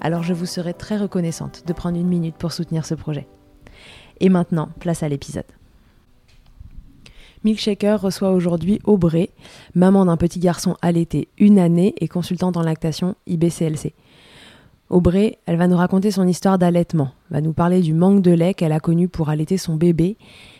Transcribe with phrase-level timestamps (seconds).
[0.00, 3.26] Alors je vous serai très reconnaissante de prendre une minute pour soutenir ce projet.
[4.20, 5.44] Et maintenant, place à l'épisode.
[7.44, 9.30] Milkshaker reçoit aujourd'hui Aubrey,
[9.74, 13.94] maman d'un petit garçon allaité une année et consultante en lactation IBCLC.
[14.88, 18.54] Aubrey, elle va nous raconter son histoire d'allaitement, va nous parler du manque de lait
[18.54, 20.16] qu'elle a connu pour allaiter son bébé,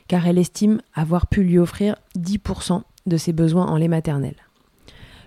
[0.09, 4.34] car elle estime avoir pu lui offrir 10% de ses besoins en lait maternel.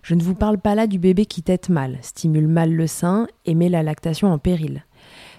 [0.08, 3.28] Je ne vous parle pas là du bébé qui tète mal, stimule mal le sein
[3.44, 4.86] et met la lactation en péril.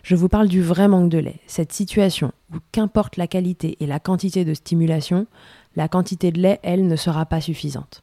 [0.03, 3.87] Je vous parle du vrai manque de lait, cette situation où qu'importe la qualité et
[3.87, 5.27] la quantité de stimulation,
[5.75, 8.03] la quantité de lait, elle, ne sera pas suffisante.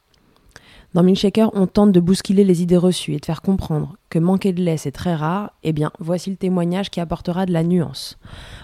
[0.92, 4.52] Dans Milkshaker, on tente de bousculer les idées reçues et de faire comprendre que manquer
[4.52, 8.18] de lait c'est très rare, eh bien voici le témoignage qui apportera de la nuance.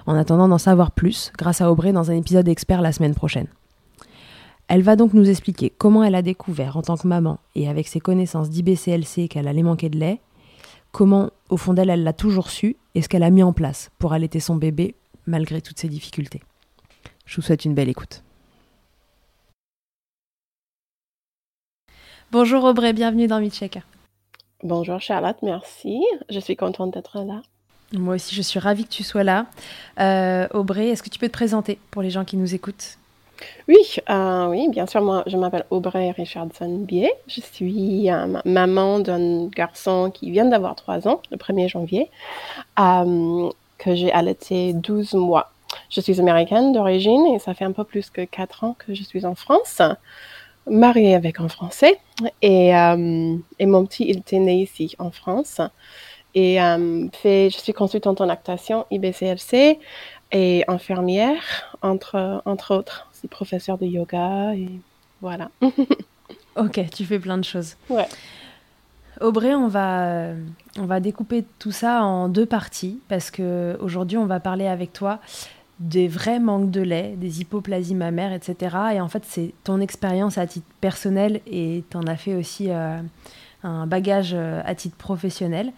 [0.07, 3.47] En attendant d'en savoir plus, grâce à Aubrey dans un épisode expert la semaine prochaine.
[4.75, 7.87] Elle va donc nous expliquer comment elle a découvert en tant que maman et avec
[7.87, 10.19] ses connaissances d'IBCLC qu'elle allait manquer de lait,
[10.93, 13.91] comment au fond d'elle elle l'a toujours su et ce qu'elle a mis en place
[13.99, 14.95] pour allaiter son bébé
[15.27, 16.41] malgré toutes ses difficultés.
[17.27, 18.23] Je vous souhaite une belle écoute.
[22.31, 23.83] Bonjour Aubrey, bienvenue dans Milkshaker.
[24.63, 26.01] Bonjour Charlotte, merci.
[26.31, 27.43] Je suis contente d'être là.
[27.93, 29.45] Moi aussi, je suis ravie que tu sois là.
[30.01, 32.97] Euh, Aubrey, est-ce que tu peux te présenter pour les gens qui nous écoutent?
[33.69, 35.03] Oui, euh, oui, bien sûr.
[35.03, 37.13] Moi, je m'appelle Aubrey Richardson Bier.
[37.27, 42.11] Je suis euh, maman d'un garçon qui vient d'avoir 3 ans, le 1er janvier,
[42.79, 45.53] euh, que j'ai allaité 12 mois.
[45.91, 49.03] Je suis américaine d'origine et ça fait un peu plus que 4 ans que je
[49.03, 49.81] suis en France
[50.67, 51.99] mariée avec un Français
[52.41, 55.61] et, et, mon petit, il était né ici en France.
[56.35, 56.59] Et
[57.13, 59.81] fait, je suis consultante en lactation IBCLC
[60.33, 63.09] et infirmière, entre, entre autres.
[63.13, 64.69] Je suis professeure de yoga et
[65.21, 65.51] voilà.
[66.57, 67.77] ok, tu fais plein de choses.
[67.89, 68.09] Ouais.
[69.21, 70.31] Aubrey, on va,
[70.79, 74.93] on va découper tout ça en deux parties parce que aujourd'hui on va parler avec
[74.93, 75.21] toi
[75.83, 78.77] des vrais manques de lait, des hypoplasies mammaires, etc.
[78.95, 82.71] Et en fait, c'est ton expérience à titre personnel et tu en as fait aussi
[82.71, 83.01] euh,
[83.63, 85.73] un bagage euh, à titre professionnel.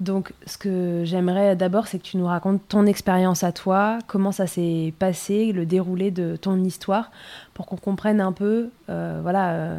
[0.00, 4.32] Donc, ce que j'aimerais d'abord, c'est que tu nous racontes ton expérience à toi, comment
[4.32, 7.10] ça s'est passé, le déroulé de ton histoire,
[7.54, 9.76] pour qu'on comprenne un peu, euh, voilà,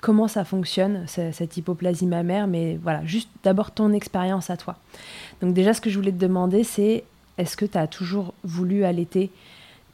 [0.00, 4.76] comment ça fonctionne, cette hypoplasie mammaire, mais voilà, juste d'abord ton expérience à toi.
[5.40, 7.04] Donc déjà, ce que je voulais te demander, c'est
[7.38, 9.30] est-ce que tu as toujours voulu allaiter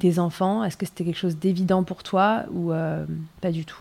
[0.00, 0.64] des enfants?
[0.64, 3.06] Est-ce que c'était quelque chose d'évident pour toi ou euh,
[3.40, 3.80] pas du tout?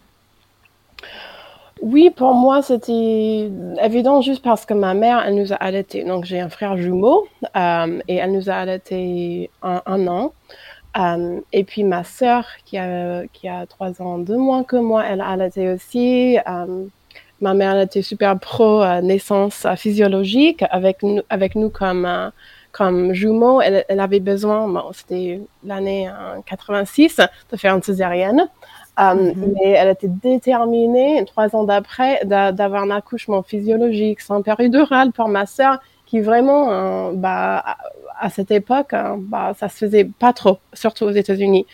[1.82, 3.50] Oui, pour moi, c'était
[3.82, 6.04] évident juste parce que ma mère, elle nous a allaités.
[6.04, 10.34] Donc, j'ai un frère jumeau euh, et elle nous a allaités un, an.
[10.98, 15.06] Euh, et puis ma sœur, qui a, qui a trois ans de moins que moi,
[15.06, 16.38] elle a allaité aussi.
[16.48, 16.86] Euh,
[17.40, 22.32] ma mère, elle était super pro naissance physiologique avec nous, avec nous comme,
[22.74, 23.62] comme jumeaux.
[23.62, 26.10] Elle, elle avait besoin, bon, c'était l'année
[26.46, 27.22] 86,
[27.52, 28.50] de faire une césarienne.
[29.00, 29.34] Mm-hmm.
[29.56, 35.46] Mais elle était déterminée, trois ans d'après, d'avoir un accouchement physiologique sans péridurale pour ma
[35.46, 35.80] sœur
[36.10, 37.64] qui vraiment, euh, bah,
[38.20, 41.68] à cette époque, hein, bah, ça se faisait pas trop, surtout aux États-Unis.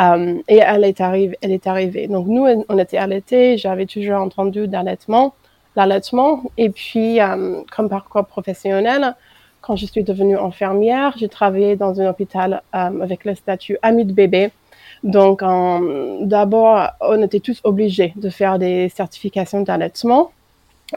[0.00, 2.08] Euh, et elle est arrivée, elle est arrivée.
[2.08, 3.58] Donc nous, on était allaités.
[3.58, 5.34] J'avais toujours entendu d'allaitement,
[5.76, 6.42] l'allaitement.
[6.56, 9.14] Et puis, euh, comme parcours professionnel,
[9.60, 14.12] quand je suis devenue infirmière, j'ai travaillé dans un hôpital avec le statut ami de
[14.12, 14.50] bébé.
[15.04, 15.42] Donc,
[16.20, 20.32] d'abord, on était tous obligés de faire des certifications d'allaitement.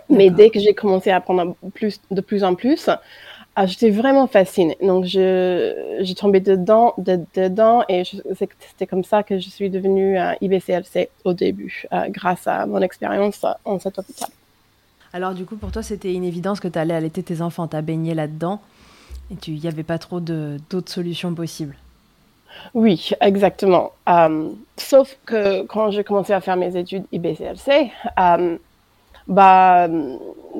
[0.10, 2.90] Mais dès que j'ai commencé à apprendre plus, de plus en plus,
[3.58, 4.78] ah, j'étais vraiment fascinée.
[4.82, 8.04] Donc, j'ai tombé dedans, dedans et
[8.38, 12.82] c'était comme ça que je suis devenue euh, IBCLC au début, euh, grâce à mon
[12.82, 14.28] expérience en cet hôpital.
[15.14, 17.78] Alors, du coup, pour toi, c'était une évidence que tu allais allaiter tes enfants, tu
[17.78, 18.60] as baigné là-dedans
[19.32, 21.78] et il n'y avait pas trop d'autres solutions possibles.
[22.74, 23.92] Oui, exactement.
[24.10, 27.92] Euh, sauf que quand j'ai commencé à faire mes études IBCLC,
[29.28, 29.88] bah,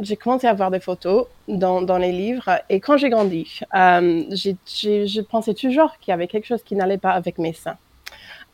[0.02, 2.50] j'ai commencé à voir des photos dans, dans les livres.
[2.70, 6.98] Et quand j'ai grandi, euh, je pensais toujours qu'il y avait quelque chose qui n'allait
[6.98, 7.78] pas avec mes seins.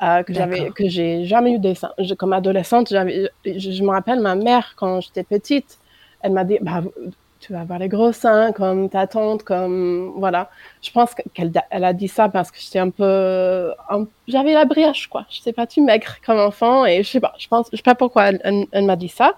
[0.02, 1.92] Euh, que j'avais que j'ai jamais eu des seins.
[2.18, 5.78] comme adolescente, j'avais, je, je, me rappelle ma mère quand j'étais petite,
[6.22, 6.82] elle m'a dit bah
[7.42, 10.50] tu vas avoir les gros seins comme ta tante, comme voilà.
[10.82, 13.74] Je pense qu'elle elle a dit ça parce que j'étais un peu,
[14.28, 15.26] j'avais la brioche quoi.
[15.30, 17.34] Je sais pas, tu maigre comme enfant et je sais pas.
[17.40, 19.34] Je pense, je sais pas pourquoi elle, elle, m'a dit ça.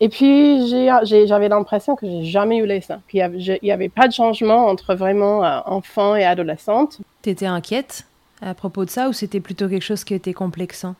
[0.00, 3.02] Et puis j'avais l'impression que j'ai jamais eu les seins.
[3.08, 6.98] Puis il y avait pas de changement entre vraiment euh, enfant et adolescente.
[7.22, 8.06] T'étais inquiète
[8.40, 10.94] à propos de ça ou c'était plutôt quelque chose qui était complexant?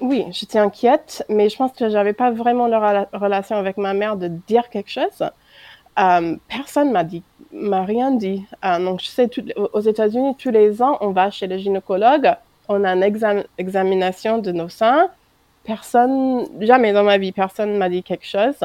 [0.00, 4.16] Oui, j'étais inquiète, mais je pense que j'avais pas vraiment la relation avec ma mère
[4.16, 5.30] de dire quelque chose.
[5.98, 8.44] Euh, personne m'a dit, m'a rien dit.
[8.64, 9.30] Euh, donc, je sais,
[9.72, 12.34] aux États-Unis, tous les ans, on va chez le gynécologue,
[12.68, 15.08] on a une examination de nos seins.
[15.64, 18.58] Personne, jamais dans ma vie, personne m'a dit quelque chose.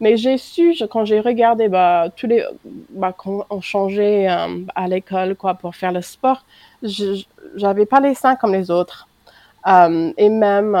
[0.00, 2.44] Mais j'ai su, quand j'ai regardé, bah, tous les,
[2.90, 6.44] bah, quand on changeait euh, à l'école, quoi, pour faire le sport,
[6.82, 9.06] j'avais pas les seins comme les autres.
[9.66, 10.76] et même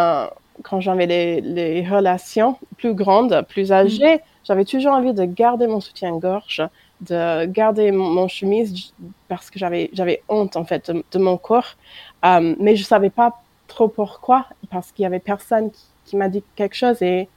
[0.62, 6.62] quand j'avais les, relations plus grandes, plus âgées, j'avais toujours envie de garder mon soutien-gorge,
[7.00, 8.92] de garder mon, chemise
[9.28, 11.76] parce que j'avais j'avais honte en fait de, mon corps,
[12.24, 15.70] euh, mais je savais pas trop pourquoi parce qu'il y avait personne
[16.04, 17.28] qui, m'a dit quelque chose et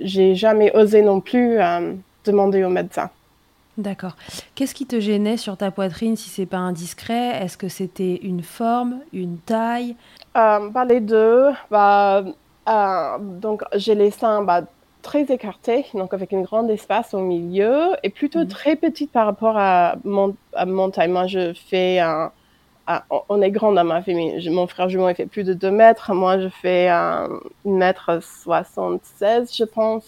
[0.00, 1.94] j'ai jamais osé non plus euh,
[2.24, 3.10] demander au médecin.
[3.76, 4.16] D'accord.
[4.56, 7.40] Qu'est-ce qui te gênait sur ta poitrine si c'est pas indiscret?
[7.42, 9.94] Est-ce que c'était une forme, une taille?
[10.36, 11.50] Euh, bah, Les deux.
[11.70, 12.24] Bah,
[12.68, 14.62] euh, donc j'ai les seins bah,
[15.08, 18.48] très écarté, donc avec un grand espace au milieu, et plutôt mhm.
[18.48, 21.08] très petite par rapport à mon, à mon taille.
[21.08, 22.30] Moi, je fais un,
[23.30, 24.50] on est grand dans ma famille.
[24.50, 26.12] Mon frère jumeau, il fait plus de 2 mètres.
[26.12, 27.28] Moi, je fais un
[27.64, 30.04] mètre 76, je pense.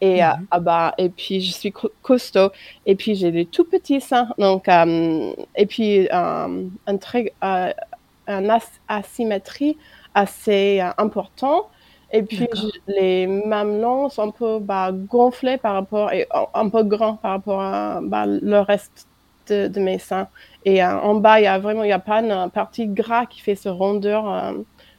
[0.00, 0.46] Et, euh, mhm.
[0.68, 2.50] ah et puis, je suis costaud.
[2.86, 4.28] Et puis, j'ai des tout petits seins.
[4.38, 8.48] Donc, euh, et puis, euh, un très, un
[8.88, 9.76] asymétrie
[10.14, 11.68] assez important.
[12.12, 12.48] Et puis
[12.86, 17.60] les mamelons sont un peu bah, gonflés par rapport et un peu grands par rapport
[17.60, 19.08] à bah, le reste
[19.48, 20.28] de, mes seins.
[20.64, 23.26] Et euh, en bas, il y a vraiment, il y a pas une partie gras
[23.26, 24.52] qui fait ce rondeur euh,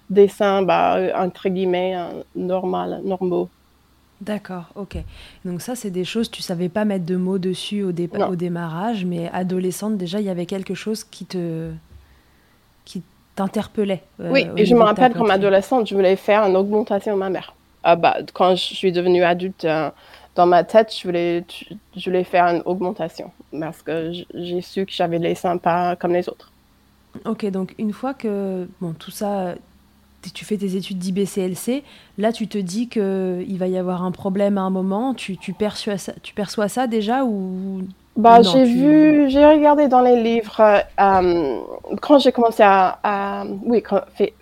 [0.10, 3.50] des seins, bah, entre guillemets, euh, normal, normaux.
[4.22, 4.98] D'accord, ok.
[5.46, 9.06] Donc ça, c'est des choses, tu savais pas mettre de mots dessus au, au démarrage,
[9.06, 11.72] mais adolescente, déjà, il y avait quelque chose qui te,
[13.38, 14.04] t'interpellait.
[14.20, 17.30] Euh, oui, et je me rappelle comme adolescente, je voulais faire une augmentation de ma
[17.30, 17.54] mère.
[17.84, 19.90] Ah bah, quand je suis devenue adulte, euh,
[20.36, 21.46] dans ma tête, je voulais,
[21.96, 26.14] je voulais faire une augmentation parce que j'ai su que j'avais les seins pas comme
[26.14, 26.52] les autres.
[27.26, 29.56] Ok, donc une fois que bon, tout ça,
[30.34, 31.84] tu fais tes études d'IBCLC,
[32.18, 35.54] là tu te dis qu'il va y avoir un problème à un moment, tu, tu,
[35.54, 37.82] perçois, ça, tu perçois ça déjà ou
[38.18, 40.60] bah, j'ai vu, j'ai regardé dans les livres
[41.00, 41.60] euh,
[42.02, 43.84] quand j'ai commencé à, oui,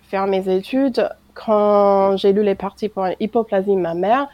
[0.08, 4.28] faire mes études, quand j'ai lu les parties pour hypoplasie mammaire,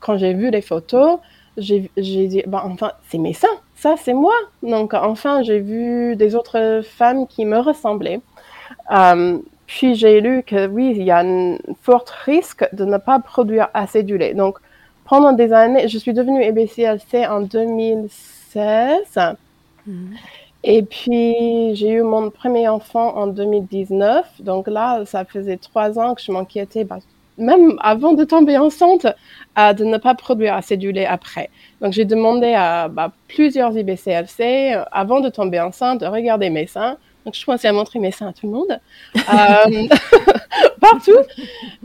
[0.00, 1.20] quand j'ai vu les photos,
[1.56, 4.34] j'ai dit, bah, enfin, c'est mes seins, ça c'est moi.
[4.64, 8.20] Donc, enfin, j'ai vu des autres femmes qui me ressemblaient.
[8.90, 13.20] Euh, puis j'ai lu que oui, il y a un fort risque de ne pas
[13.20, 14.34] produire assez du lait.
[14.34, 14.58] Donc,
[15.04, 19.36] pendant des années, je suis devenue EBCLC en 2006 16.
[19.86, 20.16] Mhm.
[20.64, 24.40] Et puis, j'ai eu mon premier enfant en 2019.
[24.40, 26.98] Donc là, ça faisait trois ans que je m'inquiétais, bah,
[27.38, 29.06] même avant de tomber enceinte,
[29.58, 31.50] euh, de ne pas produire assez du lait après.
[31.80, 36.66] Donc, j'ai demandé à bah, plusieurs IBCLC, euh, avant de tomber enceinte, de regarder mes
[36.66, 36.96] seins.
[37.24, 38.80] Donc, je commençais à montrer mes seins à tout le monde,
[39.16, 39.88] euh,
[40.80, 41.18] partout.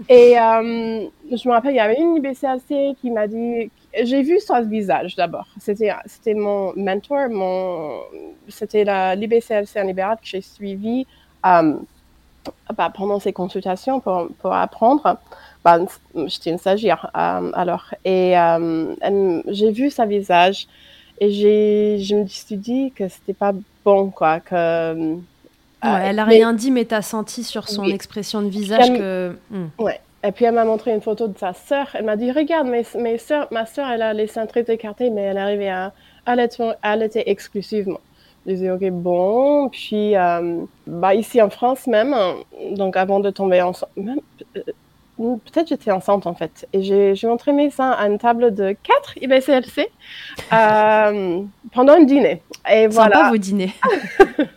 [0.09, 3.69] Et euh, je me rappelle, il y avait une IBCLC qui m'a dit,
[4.03, 5.45] j'ai vu son visage d'abord.
[5.59, 7.99] C'était, c'était mon mentor, mon,
[8.49, 11.05] c'était la, l'IBCLC en libéral que j'ai suivi
[11.45, 11.73] euh,
[12.75, 15.17] bah, pendant ces consultations pour, pour apprendre.
[15.63, 15.79] Bah,
[16.27, 17.85] j'étais une stagiaire euh, alors.
[18.03, 20.67] Et euh, j'ai vu sa visage
[21.21, 23.53] et j'ai, je me suis dit que c'était pas
[23.85, 24.39] bon, quoi.
[24.39, 25.15] Que,
[25.85, 27.91] Ouais, elle a mais- rien dit, mais t'as senti sur son Oui.
[27.91, 29.35] expression de visage que.
[29.51, 29.65] Hmm.
[29.77, 29.99] Ouais.
[30.25, 31.89] Et puis elle m'a montré une photo de sa sœur.
[31.93, 35.09] Elle m'a dit regarde, mes, mes sœurs, ma sœur, elle a les seins très écartés,
[35.09, 35.91] mais elle arrivait à
[36.25, 37.99] allaiter, allaiter exclusivement.
[38.45, 39.69] Je disais ok bon.
[39.69, 42.35] Puis euh, bah ici en France même, hein,
[42.71, 44.19] donc avant de tomber enceinte, même,
[44.57, 44.61] euh,
[45.17, 46.67] peut-être j'étais enceinte en fait.
[46.71, 49.89] Et j'ai montré mes seins à une table de 4 IBCLC
[50.53, 51.41] euh,
[51.73, 52.41] pendant un dîner.
[52.71, 53.73] Et Sympa voilà vos dîners.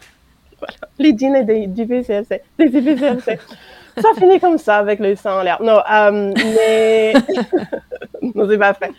[0.99, 3.39] les dîners des, du BCLC, des BCLC.
[4.01, 5.63] ça finit comme ça avec le sang en l'air.
[5.63, 7.13] Non, euh, mais
[8.35, 8.93] non, c'est pas fait.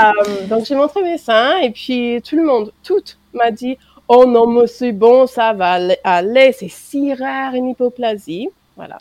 [0.00, 3.78] Euh, donc j'ai montré mes seins et puis tout le monde, toute m'a dit
[4.08, 5.72] oh non monsieur bon ça va
[6.04, 8.98] aller- c'est si rare une hypoplasie, voilà.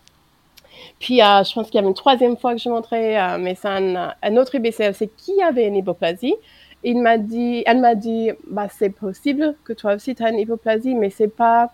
[0.99, 3.95] Puis euh, je pense qu'il y avait une troisième fois que montrais euh, mes seins
[3.95, 6.35] à un autre BCLC qui avait une hypoplasie.
[6.83, 10.39] Il m'a dit, elle m'a dit, bah c'est possible que toi aussi tu as une
[10.39, 11.71] hypoplasie, mais c'est pas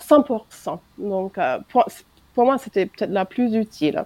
[0.00, 0.78] 100%.
[0.98, 1.86] Donc, euh, pour,
[2.38, 4.04] pour moi, c'était peut-être la plus utile.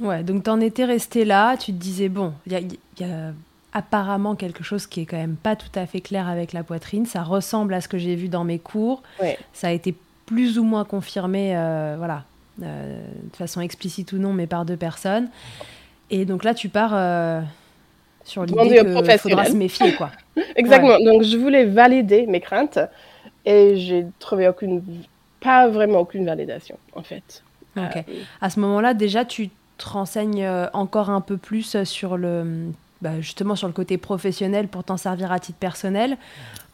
[0.00, 3.04] Ouais, donc t'en étais resté là, tu te disais, bon, il y a, il y
[3.04, 3.34] a
[3.74, 7.04] apparemment quelque chose qui est quand même pas tout à fait clair avec la poitrine,
[7.04, 9.38] ça ressemble à ce que j'ai vu dans mes cours, Ouais.
[9.52, 12.24] ça a été plus ou moins confirmé, euh, voilà,
[12.62, 12.98] euh,
[13.30, 15.28] de façon explicite ou non, mais par deux personnes.
[16.08, 17.42] Et donc là, tu pars euh,
[18.24, 20.12] sur l'idée qu'il faudra se méfier, quoi.
[20.56, 20.98] Exactement.
[21.04, 22.78] Donc, je voulais valider mes craintes
[23.44, 24.82] et j'ai trouvé aucune,
[25.42, 27.42] pas vraiment aucune validation, en fait.
[27.76, 27.88] Euh,
[28.40, 32.66] À ce moment-là, déjà, tu te renseignes euh, encore un peu plus sur le,
[33.00, 36.16] bah, justement sur le côté professionnel pour t'en servir à titre personnel,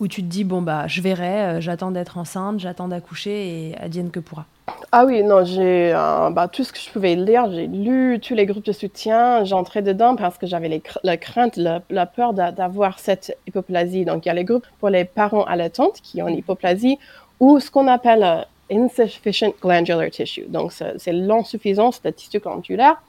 [0.00, 3.76] où tu te dis bon bah je verrai, euh, j'attends d'être enceinte, j'attends d'accoucher et
[3.78, 4.44] advienne que pourra.
[4.90, 8.34] Ah oui, non, j'ai euh, bah, tout ce que je pouvais lire, j'ai lu tous
[8.34, 12.50] les groupes de soutien, j'entrais dedans parce que j'avais la crainte, la, la peur d'a-
[12.50, 14.04] d'avoir cette hypoplasie.
[14.04, 16.98] Donc il y a les groupes pour les parents allaitantes qui ont une hypoplasie
[17.38, 20.46] ou ce qu'on appelle euh, insufficient glandular tissue.
[20.49, 23.00] Donc c'est l'insuffisance de tissu glandulaire.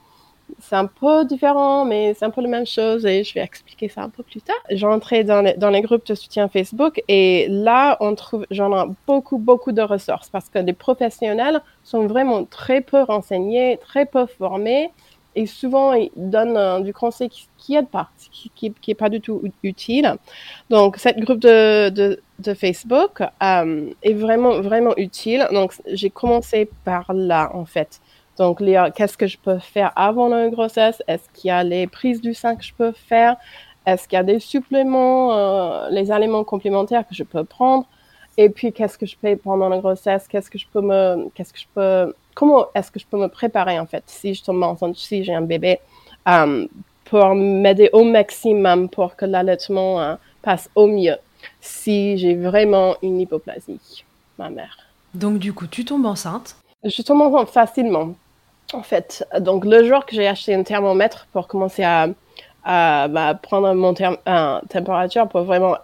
[0.59, 3.89] C'est un peu différent, mais c'est un peu la même chose et je vais expliquer
[3.89, 4.55] ça un peu plus tard.
[4.71, 9.39] J'entrais dans dans les groupes de soutien Facebook et là, on trouve, j'en ai beaucoup,
[9.39, 14.91] beaucoup de ressources parce que les professionnels sont vraiment très peu renseignés, très peu formés
[15.37, 18.95] et souvent ils donnent euh, du conseil qui, qui aide pas, qui, qui, qui est
[18.95, 20.15] pas du tout utile.
[20.69, 25.47] Donc, cette groupe de, de, Facebook euh, est vraiment, vraiment utile.
[25.51, 28.01] Donc, j'ai commencé par là, en fait.
[28.37, 28.63] Donc,
[28.95, 31.01] qu'est-ce que je peux faire avant la grossesse?
[31.07, 33.35] Est-ce qu'il y a les prises du sein que je peux faire?
[33.85, 37.85] Est-ce qu'il y a des suppléments, euh, les aliments complémentaires que je peux prendre?
[38.37, 40.27] Et puis, qu'est-ce que je fais pendant la grossesse?
[40.27, 43.29] Qu'est-ce que je peux me, qu'est-ce que je peux, comment est-ce que je peux me
[43.29, 45.79] préparer, en fait, si je tombe enceinte, si j'ai un bébé,
[46.29, 46.67] euh,
[47.05, 51.17] pour m'aider au maximum pour que l'allaitement euh, passe au mieux
[51.61, 54.03] si j'ai vraiment une hypoplasie,
[54.37, 54.77] ma mère?
[55.15, 56.55] Donc du coup, tu tombes enceinte?
[56.83, 58.13] Je tombe enceinte facilement,
[58.71, 59.25] en fait.
[59.39, 62.07] Donc, le jour que j'ai acheté un thermomètre pour commencer à,
[62.63, 65.75] à bah, prendre mon euh, température pour vraiment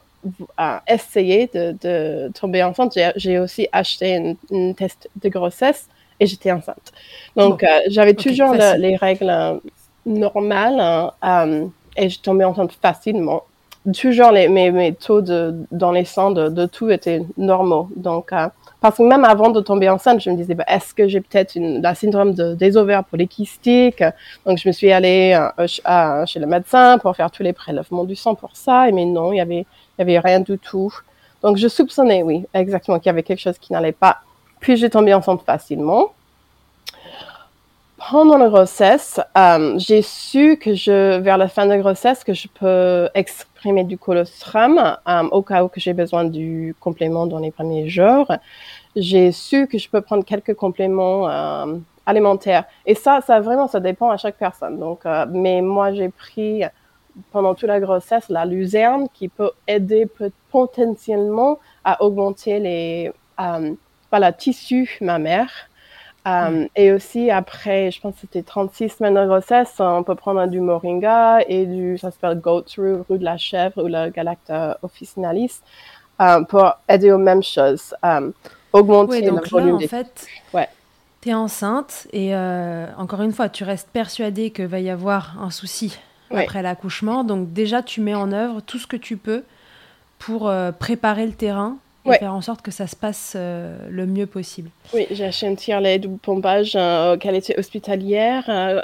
[0.88, 5.88] essayer de, de tomber enceinte, j'ai- aussi acheté une test de grossesse
[6.24, 6.88] et j'étais enceinte.
[7.36, 9.58] Donc, euh, j'avais toujours le- les règles euh,
[10.06, 11.12] normales hein,
[11.48, 11.66] euh,
[12.02, 13.42] et je tombais enceinte facilement.
[14.02, 17.90] Toujours les, mes, mes taux de, dans les sangs de, de tout étaient normaux.
[17.98, 18.48] Donc, euh,
[18.80, 21.52] parce que même avant de tomber enceinte, je me disais, bah, est-ce que j'ai peut-être
[21.58, 24.04] la syndrome de, des ovaires polykystiques?
[24.46, 25.34] Donc, je me suis allée
[25.84, 28.88] à- chez le médecin pour faire tous les prélèvements du sang pour ça.
[28.88, 29.66] Et mais non, il y avait,
[29.98, 30.94] il y avait rien du tout.
[31.42, 34.16] Donc, je soupçonnais, oui, exactement, qu'il y avait quelque chose qui n'allait pas.
[34.64, 36.14] Puis, j'ai tombé enceinte facilement.
[38.10, 42.34] Pendant la grossesse, euh, j'ai su que je, vers la fin de la grossesse, que
[42.34, 47.40] je peux exprimer du colostrum euh, au cas où que j'ai besoin du complément dans
[47.40, 48.32] les premiers jours.
[48.96, 52.64] J'ai su que je peux prendre quelques compléments euh, alimentaires.
[52.86, 54.80] Et ça, ça vraiment, ça dépend à chaque personne.
[54.80, 56.64] Donc, mais moi, j'ai pris
[57.34, 60.08] pendant toute la grossesse la luzerne qui peut aider
[60.52, 63.12] potentiellement à augmenter les,
[64.14, 65.50] voilà, tissus mammaires.
[66.28, 70.46] Euh, Et aussi, après, je pense que c'était 36 semaines de grossesse, on peut prendre
[70.46, 74.78] du moringa et du, ça s'appelle goat's root, roux de la chèvre ou le galacta
[74.84, 75.62] officinalis,
[76.22, 77.96] euh, pour aider aux mêmes choses.
[78.06, 78.30] Euh,
[78.72, 80.70] augmenter donc le volume là, en des fait, Ouais.
[81.22, 85.42] tu es enceinte et euh, encore une fois, tu restes persuadée qu'il va y avoir
[85.42, 85.98] un souci
[86.30, 86.44] Ouais.
[86.44, 87.24] après l'accouchement.
[87.24, 89.44] Donc déjà, tu mets en œuvre tout ce que tu peux
[90.20, 92.18] pour préparer le terrain et Ouais.
[92.20, 94.70] faire en sorte que ça se passe euh, le mieux possible.
[94.94, 98.44] Oui, j'ai acheté un tire-lait de pompage euh, qualité hospitalière.
[98.50, 98.82] Euh,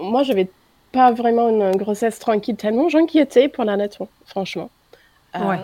[0.00, 0.48] moi, j'avais
[0.92, 4.70] pas vraiment une grossesse tranquille tellement j'inquiétais pour l'allaitement, franchement.
[5.34, 5.58] Euh, Ouais.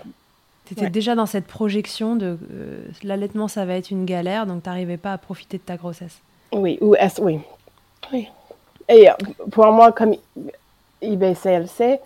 [0.65, 0.89] Tu étais ouais.
[0.89, 4.97] déjà dans cette projection de euh, l'allaitement, ça va être une galère, donc tu n'arrivais
[4.97, 6.19] pas à profiter de ta grossesse.
[6.53, 7.39] Oui, ou oui.
[8.13, 8.27] oui.
[8.89, 9.07] Et
[9.51, 10.15] pour moi, comme
[11.01, 11.99] IBCLC,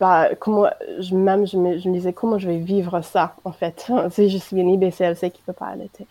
[0.00, 0.66] bah, comment,
[1.00, 3.90] je, même je me, je me disais comment je vais vivre ça, en fait?
[4.10, 6.06] Si je suis une IBCLC qui peut pas allaiter.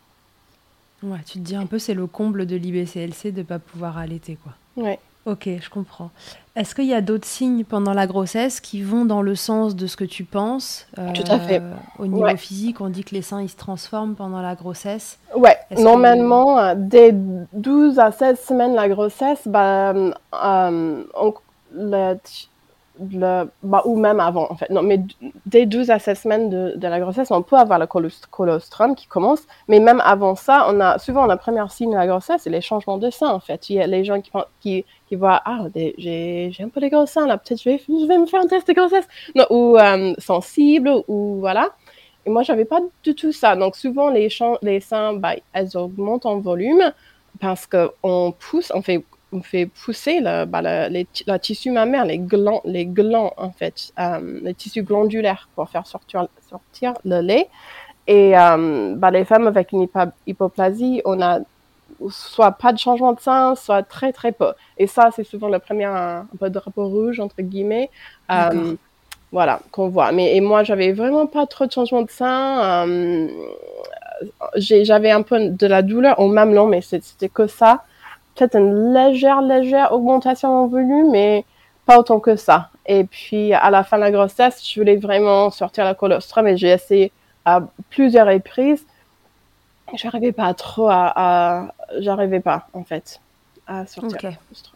[1.03, 3.97] Ouais, tu te dis un peu, c'est le comble de l'IBCLC de ne pas pouvoir
[3.97, 4.53] allaiter, quoi.
[4.83, 4.99] Ouais.
[5.27, 6.11] Ok, je comprends.
[6.55, 9.87] Est-ce qu'il y a d'autres signes pendant la grossesse qui vont dans le sens de
[9.87, 11.61] ce que tu penses Euh, Tout à fait.
[11.97, 12.37] Au niveau Ouais.
[12.37, 15.17] physique, on dit que les seins ils se transforment pendant la grossesse.
[15.35, 17.11] Ouais, que- normalement, euh, dès
[17.53, 21.33] 12 à 16 semaines de la grossesse, bah, euh, on-
[21.73, 22.15] le,
[22.99, 24.69] bah, ou même avant, en fait.
[24.69, 25.01] Non, mais
[25.45, 29.07] dès 12 à 16 semaines de, de la grossesse, on peut avoir le colostrum qui
[29.07, 29.41] commence.
[29.67, 32.61] Mais même avant ça, on a souvent le premier signe de la grossesse, c'est les
[32.61, 33.69] changements de sein, en fait.
[33.69, 37.27] Il y a les gens qui, qui, voient, ah, j'ai un peu des gros seins,
[37.27, 39.07] là, peut-être je vais, je vais me faire un test de grossesse.
[39.49, 41.71] Ou euh, sensible, ou voilà.
[42.25, 43.55] Et moi, j'avais pas du tout ça.
[43.55, 44.29] Donc, souvent, les,
[44.61, 46.91] les seins, bah, elles augmentent en volume
[47.39, 51.71] parce qu'on pousse, on fait, on fait pousser le, bah, le, les, ti- le tissu
[51.71, 56.93] mammaire, les glands, les glands, en fait, euh, les tissus glandulaires pour faire sortir, sortir
[57.03, 57.49] le lait.
[58.07, 59.87] Et euh, bah, les femmes avec une
[60.27, 61.39] hypoplasie, on a
[62.09, 64.53] soit pas de changement de sein, soit très, très peu.
[64.77, 67.89] Et ça, c'est souvent le premier, un, peu de drapeau rouge, entre guillemets.
[68.31, 68.75] Euh,
[69.31, 70.11] voilà, qu'on voit.
[70.11, 72.85] Mais et moi, j'avais vraiment pas trop de changement de sein.
[72.87, 73.27] Euh,
[74.55, 77.83] j'avais un peu de la douleur au mamelon, mais c'était que ça.
[78.35, 81.45] Peut-être une légère, légère augmentation en volume, mais
[81.85, 82.69] pas autant que ça.
[82.85, 86.57] Et puis, à la fin de la grossesse, je voulais vraiment sortir la colostrum et
[86.57, 87.11] j'ai essayé
[87.45, 88.85] à plusieurs reprises.
[89.93, 93.21] J'arrivais pas trop à, à- j'arrivais pas, en fait,
[93.67, 94.23] à sortir Ok.
[94.23, 94.74] la colostrum.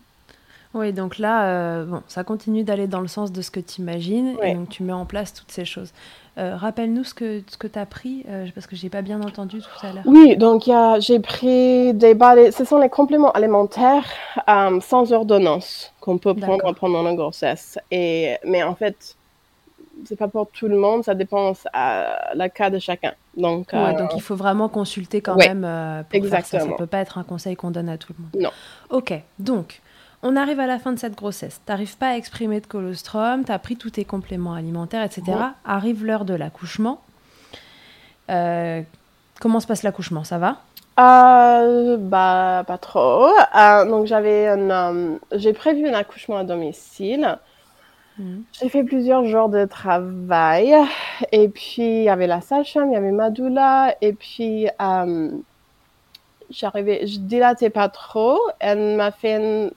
[0.73, 3.81] Oui, donc là, euh, bon, ça continue d'aller dans le sens de ce que tu
[3.81, 5.91] imagines et donc tu mets en place toutes ces choses.
[6.37, 9.19] Euh, Rappelle-nous ce que, ce que tu as pris, euh, parce que j'ai pas bien
[9.21, 10.03] entendu tout à l'heure.
[10.05, 12.51] Oui, donc j'ai pris des balais.
[12.51, 14.05] Ce sont les compléments alimentaires
[14.47, 17.79] sans ordonnance qu'on peut prendre pendant la grossesse.
[17.89, 19.15] Et, mais en fait,
[20.05, 23.13] c'est pas pour tout le monde, ça dépend à la cas de chacun.
[23.35, 26.29] Donc, Ouais, euh, donc il faut vraiment consulter quand ouais, même euh, pour faire ça.
[26.29, 26.77] Ça exactement.
[26.77, 28.43] peut pas être un conseil qu'on donne à tout le monde.
[28.43, 28.51] Non.
[28.89, 29.81] Ok, donc
[30.21, 31.61] on arrive à la fin de cette grossesse.
[31.65, 35.23] T'arrives pas à exprimer de colostrum, t'as pris tous tes compléments alimentaires, etc.
[35.27, 35.33] Ouais.
[35.65, 37.01] Arrive l'heure de l'accouchement.
[38.29, 38.81] Euh,
[39.39, 40.23] comment se passe l'accouchement?
[40.23, 40.57] Ça va?
[40.99, 43.29] Euh, bah, pas trop.
[43.55, 44.53] Euh, donc, j'avais
[45.31, 47.37] j'ai prévu un accouchement à domicile.
[48.17, 48.43] Mhm.
[48.59, 50.75] J'ai fait plusieurs jours de travail.
[51.31, 53.95] Et puis, il y avait la sage-femme, il y avait ma doula.
[54.01, 54.67] Et puis,
[56.49, 58.37] j'arrivais, je dilatais pas trop.
[58.59, 59.71] Elle m'a fait une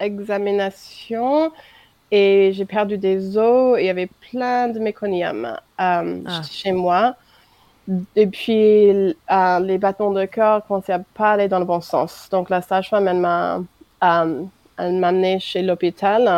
[0.00, 1.52] examination
[2.10, 3.78] et j'ai perdu des os.
[3.78, 5.56] Et il y avait plein de méconium euh,
[6.26, 6.42] Ah.
[6.50, 7.14] chez moi.
[8.16, 12.28] Et puis, euh, les battements de cœur commençaient à pas aller dans le bon sens.
[12.30, 13.60] Donc, la sage-femme, elle m'a,
[14.04, 14.42] euh,
[14.76, 16.28] amenée chez l'hôpital,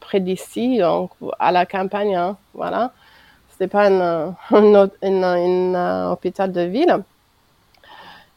[0.00, 2.92] près d'ici, donc à la campagne, hein, voilà.
[3.50, 5.76] C'était pas un une- une,
[6.10, 6.98] hôpital de ville.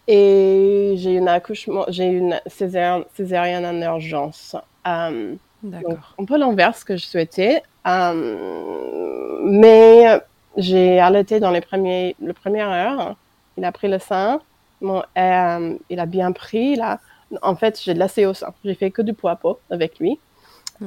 [0.07, 4.55] Et j'ai eu un accouchement, j'ai eu une césarienne, césarienne en urgence.
[4.85, 6.15] Donc, D'accord.
[6.17, 7.61] un peu l'inverse que je souhaitais.
[7.85, 10.21] Euh, mais
[10.55, 13.15] j'ai allaité dans les premiers, le première heure.
[13.57, 14.39] Il a pris le sein.
[14.81, 16.75] Bon, euh, il a bien pris.
[16.75, 16.99] Là.
[17.41, 18.53] En fait, j'ai laissé au sein.
[18.63, 20.19] J'ai fait que du poids à peau avec lui.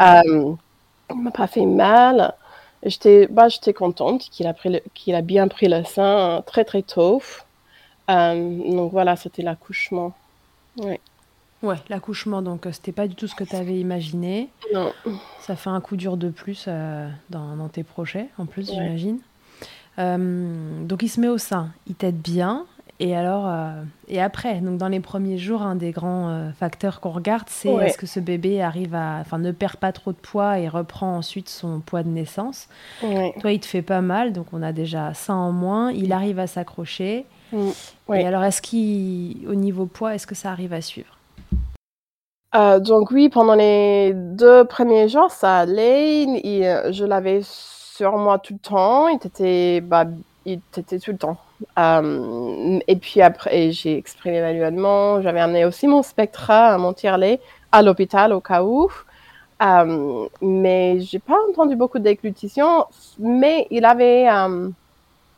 [0.00, 0.54] Euh,
[1.10, 2.32] il m'a pas fait mal.
[2.84, 6.82] J'étais bah, contente qu'il a, pris le- qu'il a bien pris le sein très très
[6.82, 7.20] tôt.
[8.10, 10.12] Euh, donc voilà, c'était l'accouchement.
[10.76, 11.00] Ouais.
[11.62, 14.48] Ouais, l'accouchement, donc euh, c'était pas du tout ce que tu avais imaginé.
[14.74, 14.92] Non.
[15.40, 18.74] Ça fait un coup dur de plus euh, dans, dans tes projets, en plus, Ouais.
[18.76, 19.18] j'imagine.
[19.98, 22.64] Euh, donc il se met au sein, il t'aide bien.
[22.98, 27.10] Et alors, euh, et après, donc dans les premiers jours, un des grands facteurs qu'on
[27.10, 27.86] regarde, c'est Ouais.
[27.88, 31.16] est-ce que ce bébé arrive à, enfin, ne perd pas trop de poids et reprend
[31.16, 32.68] ensuite son poids de naissance?
[33.40, 35.92] Toi, il te fait pas mal, donc on a déjà ça en moins.
[35.92, 37.24] Il arrive à s'accrocher.
[37.52, 37.70] Mm.
[38.08, 38.20] Oui.
[38.20, 41.16] Et alors, est-ce qu'au niveau poids, est-ce que ça arrive à suivre?
[42.54, 46.26] Euh, donc oui, pendant les deux premiers jours, ça allait.
[46.44, 49.08] Euh, je l'avais sur moi tout le temps.
[49.08, 50.04] Il était, bah,
[50.44, 51.36] il était tout le temps.
[51.78, 55.22] Euh, et puis après, j'ai exprimé manuellement.
[55.22, 58.88] J'avais amené aussi mon Spectra, mon tire-lait, à l'hôpital au cas où.
[60.40, 62.86] Mais j'ai pas entendu beaucoup de déglutition.
[63.20, 64.26] Mais il avait,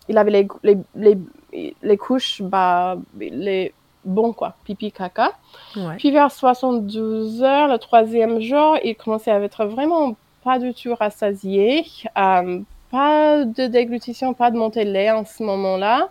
[0.09, 3.73] il avait les, les, les, les couches, bah, les
[4.05, 5.33] bons quoi, pipi, caca.
[5.77, 5.97] Ouais.
[5.97, 10.95] Puis vers 72 heures, le troisième jour, il commençait à être vraiment pas du tout
[10.95, 11.85] rassasié.
[12.19, 12.61] Euh,
[12.91, 16.11] pas de déglutition, pas de montée de lait en ce moment-là.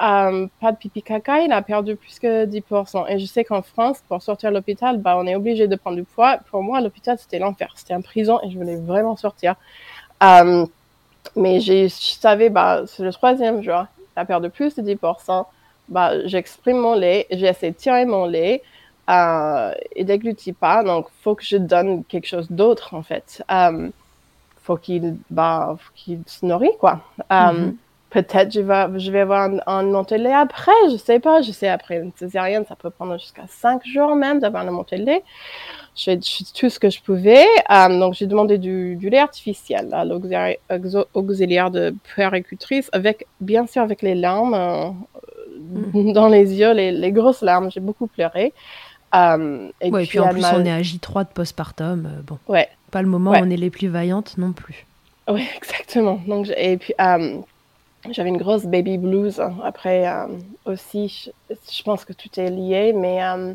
[0.00, 3.06] Euh, pas de pipi caca, il a perdu plus que 10%.
[3.08, 5.96] Et je sais qu'en France, pour sortir de l'hôpital, bah, on est obligé de prendre
[5.96, 6.38] du poids.
[6.50, 7.72] Pour moi, l'hôpital, c'était l'enfer.
[7.74, 9.56] C'était une prison et je voulais vraiment sortir.
[10.22, 10.66] Euh,
[11.36, 13.84] mais je savais, bah, c'est le troisième jour,
[14.16, 15.46] il a perdu plus de 10%.
[15.88, 18.62] Bah, j'exprime mon lait, j'essaie de tirer mon lait
[19.08, 23.42] euh, il déglutit pas, donc faut que je donne quelque chose d'autre en fait.
[23.50, 23.88] Euh,
[24.62, 27.00] faut qu'il bah, qu'il se nourrit quoi.
[27.32, 27.76] Euh, Mhm.
[28.10, 29.94] Peut-être je vais je vais avoir un, un
[30.32, 31.42] après, je sais pas.
[31.42, 34.64] Je sais après une césarienne, ça peut prendre jusqu'à cinq jours même d'avoir
[34.96, 35.22] de lait.
[35.94, 39.88] J'ai fait tout ce que je pouvais, euh, donc j'ai demandé du, du lait artificiel
[39.92, 46.92] à l'auxiliaire de puéricultrice, avec bien sûr avec les larmes euh, dans les yeux, les,
[46.92, 47.70] les grosses larmes.
[47.70, 48.52] J'ai beaucoup pleuré.
[49.14, 52.06] Euh, et Ouais, et puis en plus, on est à J3 de postpartum.
[52.06, 53.40] euh, bon, Ouais, pas le moment Ouais.
[53.42, 54.86] où on est les plus vaillantes non plus.
[55.28, 56.20] ouais, exactement.
[56.26, 56.94] Donc, et puis,
[58.12, 60.26] j'avais une grosse baby blues après euh,
[60.64, 61.30] aussi.
[61.50, 63.54] Je, je pense que tout est lié, mais euh,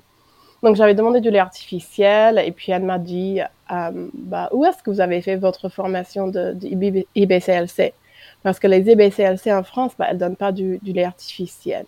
[0.61, 4.81] donc j'avais demandé du lait artificiel et puis elle m'a dit, euh, bah, où est-ce
[4.81, 7.93] que vous avez fait votre formation de, de IB IBCLC
[8.43, 11.85] Parce que les IBCLC en France, bah, elles donnent pas du, du lait artificiel.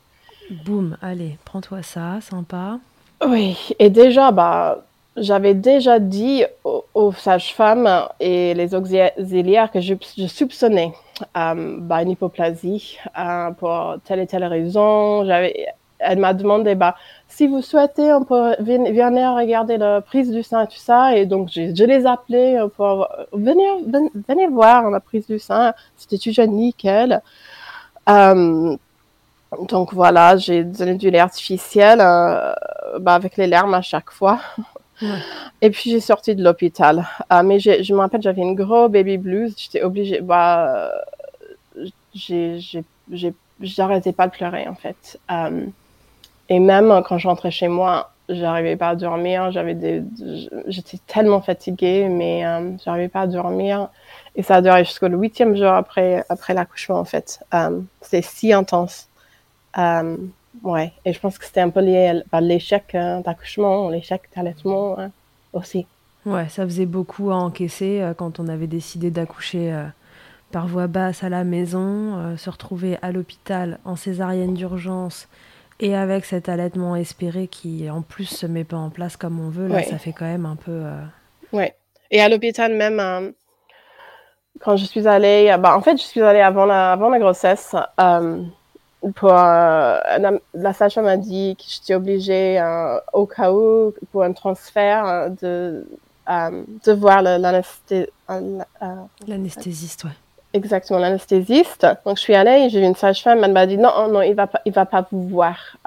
[0.65, 2.79] Boum, allez, prends-toi ça, sympa.
[3.25, 4.83] Oui, et déjà, bah,
[5.17, 6.43] j'avais déjà dit
[6.95, 9.93] aux, sages-femmes et les auxiliaires que je,
[10.27, 10.93] soupçonnais
[11.37, 15.23] euh, une hypoplasie euh, pour telle et telle raison.
[15.99, 16.95] Elle m'a demandé, bah,
[17.27, 21.15] si vous souhaitez, on peut ven- venir regarder la prise du sein et tout ça.
[21.17, 25.73] Et donc, je, je les appelais pour venir, ven- venir voir la prise du sein.
[25.95, 27.21] C'était toujours nickel.
[28.09, 28.75] Euh,
[29.69, 32.53] donc voilà, j'ai donné du lait artificiel euh,
[32.99, 34.39] bah, avec les larmes à chaque fois.
[35.61, 37.07] Et puis j'ai sorti de l'hôpital.
[37.31, 39.53] Euh, mais je me rappelle, j'avais une gros baby blues.
[39.57, 40.21] J'étais obligée.
[40.21, 40.91] Bah,
[43.61, 45.19] j'arrêtais pas de pleurer en fait.
[45.31, 45.65] Euh,
[46.49, 49.51] et même quand je rentrais chez moi, j'arrivais pas à dormir.
[49.51, 53.89] J'étais tellement fatiguée, mais euh, j'arrivais pas à dormir.
[54.35, 57.39] Et ça a duré jusqu'au huitième jour après, après l'accouchement en fait.
[57.53, 59.07] Euh, c'était si intense.
[60.65, 64.97] Ouais, et je pense que c'était un peu lié à l'échec euh, d'accouchement, l'échec d'allaitement
[64.99, 65.11] hein,
[65.53, 65.85] aussi.
[66.25, 69.83] Ouais, ça faisait beaucoup à encaisser euh, quand on avait décidé d'accoucher euh,
[70.51, 75.27] par voie basse à la maison, euh, se retrouver à l'hôpital en césarienne d'urgence
[75.79, 79.49] et avec cet allaitement espéré qui en plus se met pas en place comme on
[79.49, 79.83] veut, là Ouais.
[79.83, 80.83] ça fait quand même un peu...
[81.53, 81.75] Ouais.
[82.09, 83.29] Et à l'hôpital même, euh,
[84.61, 87.75] quand je suis allée, bah, en fait, je suis allée avant la, avant la grossesse.
[89.13, 89.99] Pour, euh,
[90.53, 95.29] la, sage-femme m'a dit que j'étais obligée, euh, au cas où, pour un transfert, euh,
[95.29, 95.87] de,
[96.29, 97.21] euh, de voir
[99.27, 100.11] L'anesthésiste, ouais.
[100.53, 101.85] exactement l'anesthésiste.
[102.03, 104.47] Donc je suis allée, j'ai vu une sage-femme, elle m'a dit non, non, il va
[104.47, 105.77] pas, il va pas vous voir.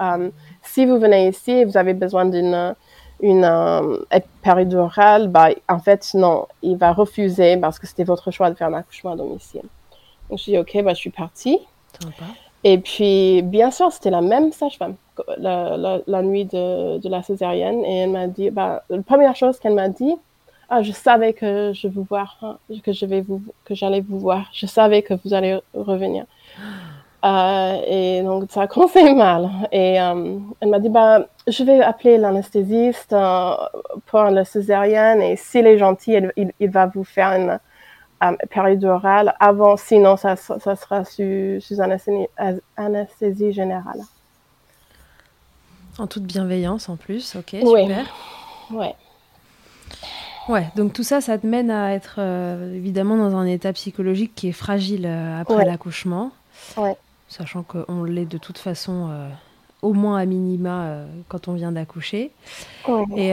[0.61, 2.73] Si vous venez ici et vous avez besoin d'une
[3.21, 3.97] une euh,
[4.41, 8.67] péridurale, bah en fait non, il va refuser parce que c'était votre choix de faire
[8.67, 9.63] un accouchement à domicile.
[10.29, 11.59] Donc je dis ok, bah je suis partie.
[12.01, 12.25] Sympa.
[12.63, 14.95] Et puis, bien sûr, c'était la même sage-femme
[15.37, 17.83] la, nuit de, la césarienne.
[17.85, 20.15] Et elle m'a dit, bah, la première chose qu'elle m'a dit,
[20.69, 24.19] ah, je savais que je vous voir, hein, que je vais vous, que j'allais vous
[24.19, 24.49] voir.
[24.53, 26.25] Je savais que vous allez revenir.
[27.25, 29.49] Euh, et donc, ça a commencé mal.
[29.71, 33.55] Et euh, elle m'a dit, bah, je vais appeler l'anesthésiste euh,
[34.05, 35.21] pour la césarienne.
[35.21, 37.59] Et s'il est gentil, il, il, il va vous faire une
[38.23, 42.27] euh, péridurale avant, sinon ça, ça sera sous, sous anesthésie,
[42.77, 44.01] anesthésie générale.
[45.97, 47.81] En toute bienveillance en plus, ok, Oui.
[47.83, 48.05] super.
[48.71, 48.95] Ouais.
[50.47, 54.33] Ouais, donc tout ça, ça te mène à être euh, évidemment dans un état psychologique
[54.35, 55.65] qui est fragile euh, après Ouais.
[55.65, 56.31] l'accouchement,
[56.77, 56.95] Ouais.
[57.27, 59.29] sachant qu'on l'est de toute façon euh,
[59.81, 62.31] au moins à minima quand on vient d'accoucher.
[63.15, 63.31] Et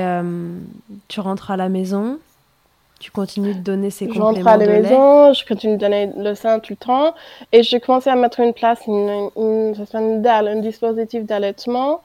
[1.09, 2.19] tu rentres à la maison,
[2.99, 6.11] tu continues de donner ces compléments Je rentre à la maison, je continue de donner
[6.17, 7.15] le sein tout le temps.
[7.53, 12.03] Et j'ai commencé à mettre une place, une, une, une, un dispositif d'allaitement.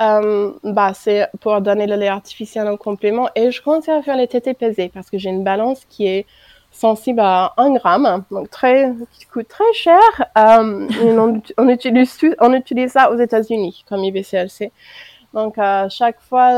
[0.00, 3.28] Euh, bah, c'est pour donner le lait artificiel en complément.
[3.36, 6.26] Et je commençais à faire les tétés pesées parce que j'ai une balance qui est
[6.72, 10.00] sensible à 1 gramme, donc très, qui coûte très cher.
[10.38, 14.72] Euh, on, on, utilise, on utilise ça aux États-Unis comme IBCLC.
[15.34, 16.52] Donc, à chaque fois,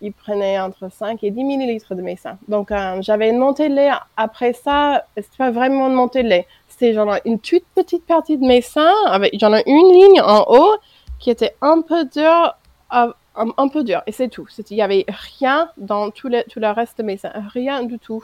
[0.00, 2.38] il, prenait entre 5 et 10 millilitres de mes seins.
[2.46, 3.90] Donc, euh, j'avais une montée de lait.
[4.16, 6.46] Après ça, c'était pas vraiment une montée de lait.
[6.68, 8.94] C'était genre une toute petite partie de mes seins.
[9.06, 10.76] Avec, j'en ai une ligne en haut
[11.18, 12.54] qui était un peu dure,
[12.90, 14.02] un, un peu dure.
[14.06, 14.46] Et c'est tout.
[14.70, 15.04] Il y avait
[15.38, 17.32] rien dans tout le, tout le reste de mes seins.
[17.52, 18.22] Rien du tout.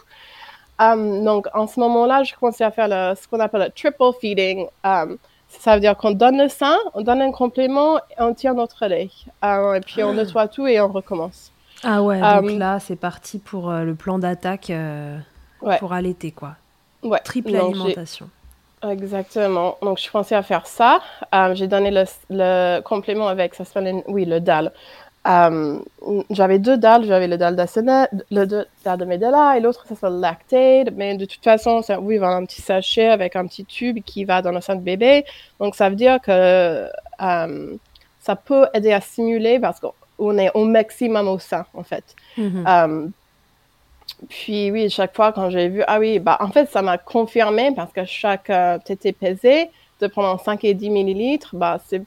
[0.78, 4.12] Um, donc, en ce moment-là, je commençais à faire le, ce qu'on appelle le triple
[4.20, 4.66] feeding.
[4.84, 5.18] Um,
[5.58, 9.10] ça veut dire qu'on donne le sein, on donne un complément on tire notre lait.
[9.44, 10.14] Euh, et puis on ah.
[10.14, 11.52] nettoie tout et on recommence.
[11.84, 14.72] Ah ouais, donc euh, là c'est parti pour euh, le plan d'attaque
[15.78, 16.56] pour allaiter quoi.
[17.02, 17.18] Ouais.
[17.24, 18.28] Triple alimentation.
[18.88, 19.76] Exactement.
[19.82, 21.00] Donc je pensais à faire ça.
[21.54, 24.72] J'ai donné le, le, complément avec, ça s'appelle, oui, le DAL.
[25.26, 25.78] Euh,
[26.30, 30.18] j'avais deux dalles, j'avais le dalle d'Asena, le dalle de Medela et l'autre ça s'appelle
[30.18, 33.64] Lactate, mais de toute façon, c'est, oui, il va un petit sachet avec un petit
[33.64, 35.24] tube qui va dans le sein de bébé.
[35.61, 36.88] Donc ça veut dire que
[37.22, 37.76] euh,
[38.18, 42.16] ça peut aider à stimuler parce qu'on est au maximum au sein en fait.
[42.37, 42.64] Mm-hmm.
[42.66, 43.08] Euh,
[44.28, 47.70] puis oui, chaque fois quand j'ai vu, ah oui, bah en fait ça m'a confirmé
[47.76, 48.78] parce que chaque euh,
[49.20, 52.02] pesé de prendre 5 et 10 millilitres, bah c'est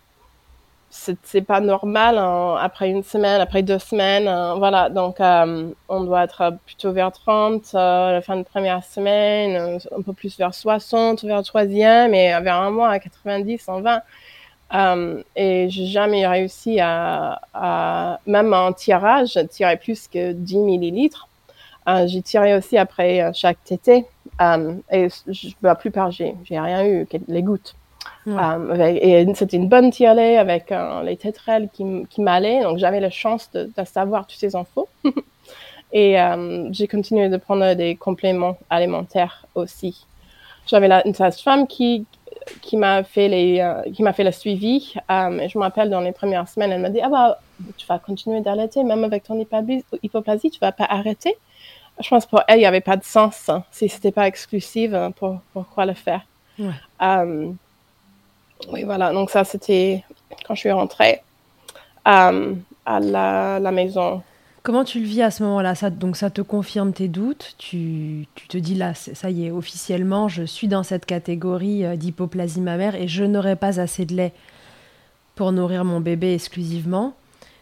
[0.89, 4.27] c'est pas normal hein, après une semaine, après deux semaines.
[4.27, 8.83] Hein, voilà, donc euh, on doit être plutôt vers 30 euh, la fin de première
[8.83, 14.01] semaine, un peu plus vers 60 vers troisième et vers un mois à 90, 120.
[14.73, 21.27] Euh, et j'ai jamais réussi à, même en tirage, tirer plus que 10 millilitres.
[21.87, 24.05] Euh, j'ai tiré aussi après chaque tété
[24.91, 25.07] et
[25.61, 27.75] la plupart j'ai rien eu, les gouttes.
[28.27, 32.99] Euh, et c'était une bonne tire avec euh, les tétrelles qui, qui m'allaient, donc j'avais
[32.99, 34.87] la chance de, de, savoir toutes ces infos.
[35.93, 40.05] et euh, j'ai continué de prendre des compléments alimentaires aussi.
[40.67, 42.05] J'avais une sage-femme qui,
[42.61, 46.11] qui m'a fait les qui m'a fait le suivi et je me rappelle dans les
[46.11, 47.39] premières semaines elle m'a dit ah bah
[47.77, 51.35] tu vas continuer d'allaiter même avec ton hypoplasie tu vas pas arrêter
[51.99, 54.93] je pense pour elle il y avait pas de sens hein, si c'était pas exclusif
[54.93, 56.21] hein, pour pourquoi le faire
[56.59, 56.69] ouais.
[58.71, 59.11] Oui, voilà.
[59.13, 60.03] Donc ça, c'était
[60.47, 61.21] quand je suis rentrée
[62.07, 62.53] euh,
[62.85, 64.21] à la, maison.
[64.63, 65.75] Comment tu le vis à ce moment-là?
[65.75, 67.55] Ça, Donc ça te confirme tes doutes?
[67.57, 71.95] Tu, tu, te dis là, ça y est, officiellement, je suis dans cette catégorie euh,
[71.95, 74.33] d'hypoplasie mammaire et je n'aurai pas assez de lait
[75.35, 77.13] pour nourrir mon bébé exclusivement.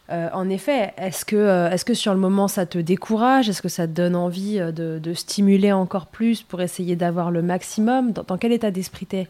[0.09, 3.49] Euh, en effet, est-ce que, est que sur le moment ça te décourage?
[3.49, 7.41] Est-ce que ça te donne envie de, de stimuler encore plus pour essayer d'avoir le
[7.41, 8.11] maximum?
[8.11, 9.27] Dans, dans, quel état d'esprit t'es?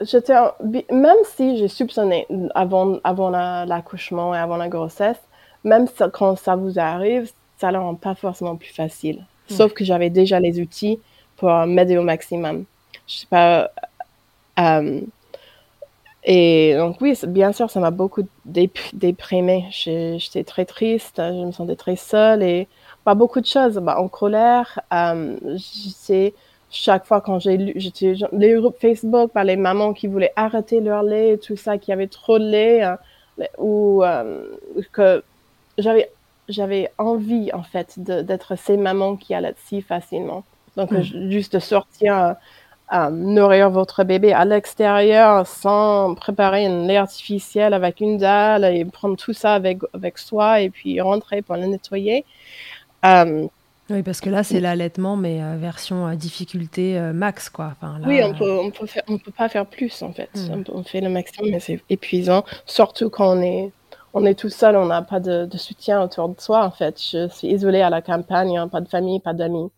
[0.00, 0.34] J'étais,
[0.90, 5.20] même si j'ai soupçonné avant, avant l'accouchement et avant la grossesse,
[5.64, 9.24] même quand ça vous arrive, ça ne rend pas forcément plus facile.
[9.48, 10.98] Sauf que j'avais déjà les outils
[11.36, 12.64] pour m'aider au maximum.
[13.08, 13.70] Je sais pas.
[14.58, 15.00] Euh,
[16.22, 19.66] et donc oui, bien sûr, ça m'a beaucoup déprimée.
[19.70, 22.68] J'étais très triste, je me sentais très seule et
[23.04, 23.76] pas beaucoup de choses.
[23.78, 26.34] Bah, en colère, euh, j'étais
[26.70, 30.80] chaque fois quand j'ai lu, j'étais les groupes Facebook par les mamans qui voulaient arrêter
[30.80, 32.98] leur lait tout ça, qui avaient trop de lait, hein,
[33.58, 34.44] ou euh,
[34.92, 35.22] que
[35.78, 36.10] j'avais
[36.48, 40.44] j'avais envie en fait d'être ces mamans qui allaitent si facilement.
[40.76, 41.02] Donc hmm.
[41.02, 42.36] juste sortir
[42.92, 48.84] euh, nourrir votre bébé à l'extérieur sans préparer un lait artificiel avec une dalle et
[48.84, 52.24] prendre tout ça avec avec soi et puis rentrer pour le nettoyer.
[53.04, 53.46] Euh,
[53.90, 57.72] oui, parce que là, c'est l'allaitement, mais euh, version euh, difficulté euh, max, quoi.
[57.72, 60.30] Enfin, oui, on peut, on peut, on peut pas faire plus, en fait.
[60.34, 60.62] Hmm.
[60.72, 63.72] On, fait le maximum, mais c'est épuisant, surtout quand on est,
[64.14, 67.00] on est tout seul, on n'a pas de, de, soutien autour de soi, en fait.
[67.00, 69.70] Je suis isolée à la campagne, hein, pas de famille, pas d'amis.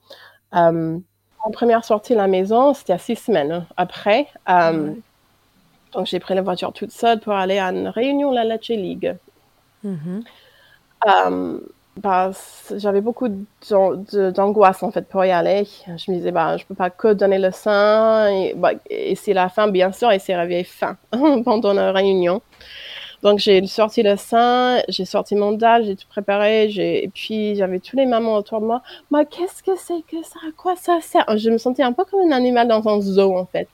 [0.55, 0.99] Euh,
[1.45, 4.27] en première sortie de la maison, c'était à six semaines après.
[5.95, 8.69] Donc, j'ai pris la voiture toute seule pour aller à une réunion de la Lecce
[8.69, 9.17] League.
[9.83, 10.21] Mm
[11.97, 12.31] bah,
[12.77, 13.29] j'avais beaucoup
[13.69, 15.67] d'angoisse en fait pour y aller.
[15.87, 18.29] Je me disais, bah, je peux pas que donner le sein.
[18.29, 20.97] Et, bah, et c'est la fin, bien sûr, et c'est réveillé fin
[21.45, 22.41] pendant la réunion.
[23.23, 27.79] Donc j'ai sorti le sein, j'ai sorti mon dalle, j'ai tout préparé, et puis j'avais
[27.79, 28.83] tous les mamans autour de moi.
[29.13, 30.41] Mais qu'est-ce que c'est que ça?
[30.49, 31.25] À quoi ça sert?
[31.37, 33.69] Je me sentais un peu comme un animal dans un zoo en fait.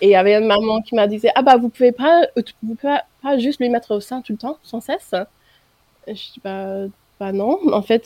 [0.00, 2.74] Et il y avait une maman qui m'a dit ah bah vous pouvez pas vous
[2.74, 5.14] pouvez pas juste lui mettre au sein tout le temps sans cesse.
[6.08, 6.86] Je dis bah,
[7.20, 8.04] bah non, en fait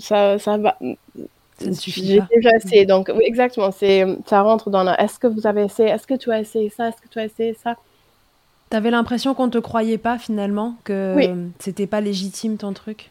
[0.00, 0.76] ça ça va
[1.60, 3.70] j'ai déjà essayé, donc oui, exactement.
[3.70, 5.00] C'est, ça rentre dans la.
[5.00, 7.24] Est-ce que vous avez essayé Est-ce que tu as essayé ça Est-ce que tu as
[7.24, 7.76] essayé ça?
[8.68, 11.30] T'avais l'impression qu'on te croyait pas finalement, que oui.
[11.58, 13.10] c'était pas légitime ton truc?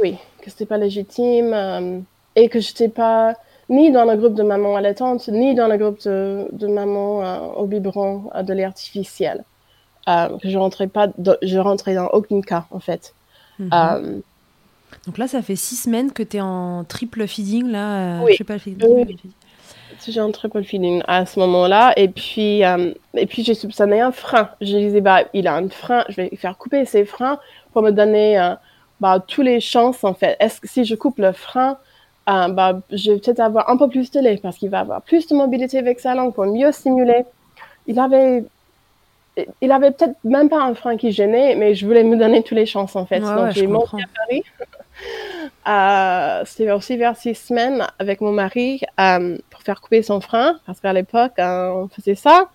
[0.00, 1.98] Oui, que c'était pas légitime euh,
[2.36, 3.34] et que j'étais pas
[3.68, 7.38] ni dans le groupe de maman allaitante, ni dans le groupe de, de maman euh,
[7.56, 9.44] au biberon euh, de lait artificiel.
[10.06, 11.08] que je rentrais pas,
[11.42, 13.14] je rentrais dans aucun cas en fait.
[13.58, 14.22] Mhm.
[15.06, 18.20] Donc là, ça fait six semaines que tu es en triple feeding, là.
[18.22, 18.32] oui.
[18.32, 19.16] Je sais pas, oui.
[20.06, 21.92] J'ai un triple feeding à ce moment-là.
[21.96, 24.50] Et puis, euh, et puis j'ai soupçonné un frein.
[24.60, 27.38] Je disais, bah, il a un frein, je vais faire couper ses freins
[27.72, 28.54] pour me donner euh,
[29.00, 30.36] bah, toutes les chances, en fait.
[30.40, 31.78] Est-ce que si je coupe le frein,
[32.28, 35.02] euh, bah, je vais peut-être avoir un peu plus de lait parce qu'il va avoir
[35.02, 37.24] plus de mobilité avec sa langue pour mieux stimuler.
[37.86, 38.44] Il avait
[39.60, 42.56] il avait peut-être même pas un frein qui gênait, mais je voulais me donner toutes
[42.56, 43.18] les chances en fait.
[43.18, 44.44] Donc j'ai monté à Paris
[45.68, 50.58] euh, C'était aussi vers six semaines avec mon mari euh, pour faire couper son frein,
[50.66, 52.50] parce qu'à l'époque, euh, on faisait ça.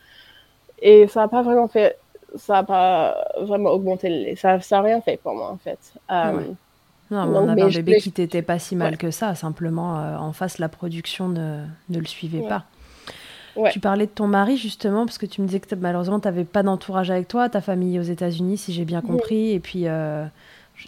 [0.82, 1.98] Et ça n'a pas vraiment fait,
[2.38, 4.36] ça n'a pas vraiment augmenté le lait.
[4.36, 5.80] Ça n'a rien fait pour moi, en fait.
[6.12, 6.42] Euh,
[7.12, 9.34] non, mais on avait un bébé qui t'était pas si mal que ça.
[9.36, 12.66] Simplement, en face, la production ne, ne le suivait pas.
[13.72, 16.46] Tu parlais de ton mari justement parce que tu me disais que malheureusement tu n'avais
[16.46, 19.86] pas d'entourage avec toi, ta famille aux États-Unis si j'ai bien compris, et puis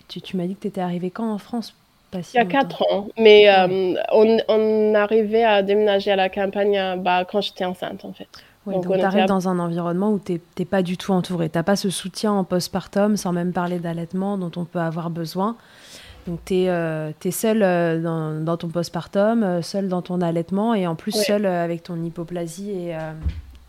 [0.07, 1.73] tu, tu m'as dit que tu étais arrivée quand en France?
[2.13, 7.01] Il y a quatre ans, mais euh, on, on, arrivait à déménager à la campagne
[7.01, 8.27] bah, quand j'étais enceinte en fait.
[8.65, 11.49] donc, tu arrives dans un environnement où tu n'es pas du tout entourée.
[11.49, 15.09] Tu n'as pas ce soutien en postpartum, sans même parler d'allaitement dont on peut avoir
[15.09, 15.55] besoin.
[16.27, 20.73] Donc tu es, euh, seule euh, dans, dans, ton postpartum, euh, seule dans ton allaitement
[20.73, 22.97] et en plus seule avec ton hypoplasie et,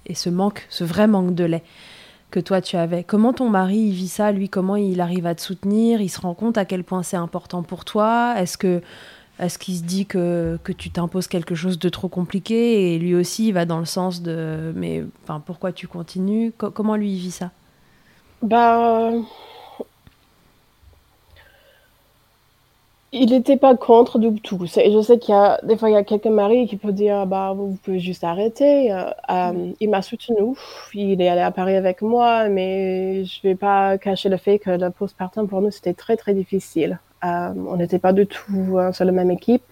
[0.06, 1.62] et ce manque, ce vrai manque de lait
[2.32, 3.04] que toi tu avais.
[3.04, 6.00] Comment ton mari vit ça, lui Comment il arrive à te soutenir?
[6.00, 8.34] Il se rend compte à quel point c'est important pour toi?
[8.38, 8.82] Est-ce que
[9.38, 12.94] est-ce qu'il se dit que, que tu t'imposes quelque chose de trop compliqué?
[12.94, 16.52] Et lui aussi il va dans le sens de mais enfin pourquoi tu continues?
[16.56, 17.50] Comment lui il vit ça?
[18.42, 19.12] Bah
[23.14, 24.58] Il n'était pas contre du tout.
[24.64, 27.26] Je sais qu'il y a des fois il y a quelques maris qui peuvent dire
[27.26, 28.90] bah vous pouvez juste arrêter.
[28.90, 30.56] Euh, euh, il m'a soutenu.
[30.94, 34.70] Il est allé à Paris avec moi, mais je vais pas cacher le fait que
[34.70, 37.00] le postpartum pour nous c'était très très difficile.
[37.22, 39.62] Euh, on n'était pas du tout sur la même équipe.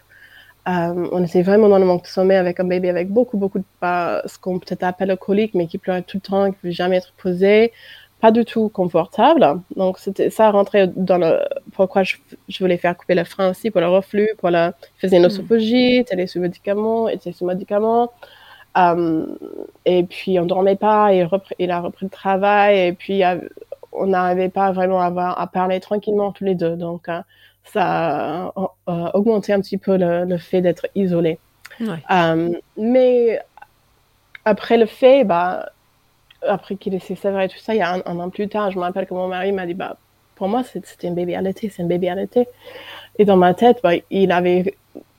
[0.67, 3.65] on était vraiment dans le manque de sommeil avec un bébé avec beaucoup beaucoup de
[3.81, 6.69] bah, ce qu'on peut-être appelle le colique, mais qui pleurait tout le temps, qui ne
[6.69, 7.73] veut jamais être posé
[8.21, 9.61] pas du tout confortable.
[9.77, 11.41] Donc, c'était ça rentrait dans le
[11.73, 12.17] pourquoi je,
[12.61, 15.27] voulais faire couper le frein aussi pour le reflux, pour la faisait une mm.
[15.27, 18.13] osophagie, elle est sous médicaments, était sous médicaments.
[18.77, 19.27] Euh,
[19.85, 21.27] et puis on dormait pas, et
[21.59, 23.23] il a repris le travail, et puis
[23.93, 26.77] on n'arrivait pas vraiment à, avoir, à parler tranquillement tous les deux.
[26.77, 27.21] Donc euh,
[27.65, 28.53] ça
[28.87, 31.39] a augmenté un petit peu le, fait d'être isolé.
[32.77, 33.41] mais
[34.45, 35.71] après le fait, bah,
[36.47, 38.79] après qu'il ait ses et tout ça, il y a un, an plus tard, je
[38.79, 39.97] me rappelle que mon mari m'a dit, bah,
[40.37, 42.49] pour moi, c'était un bébé l'été, c'est un bébé l'été.
[43.19, 44.75] Et dans ma tête, bah, il avait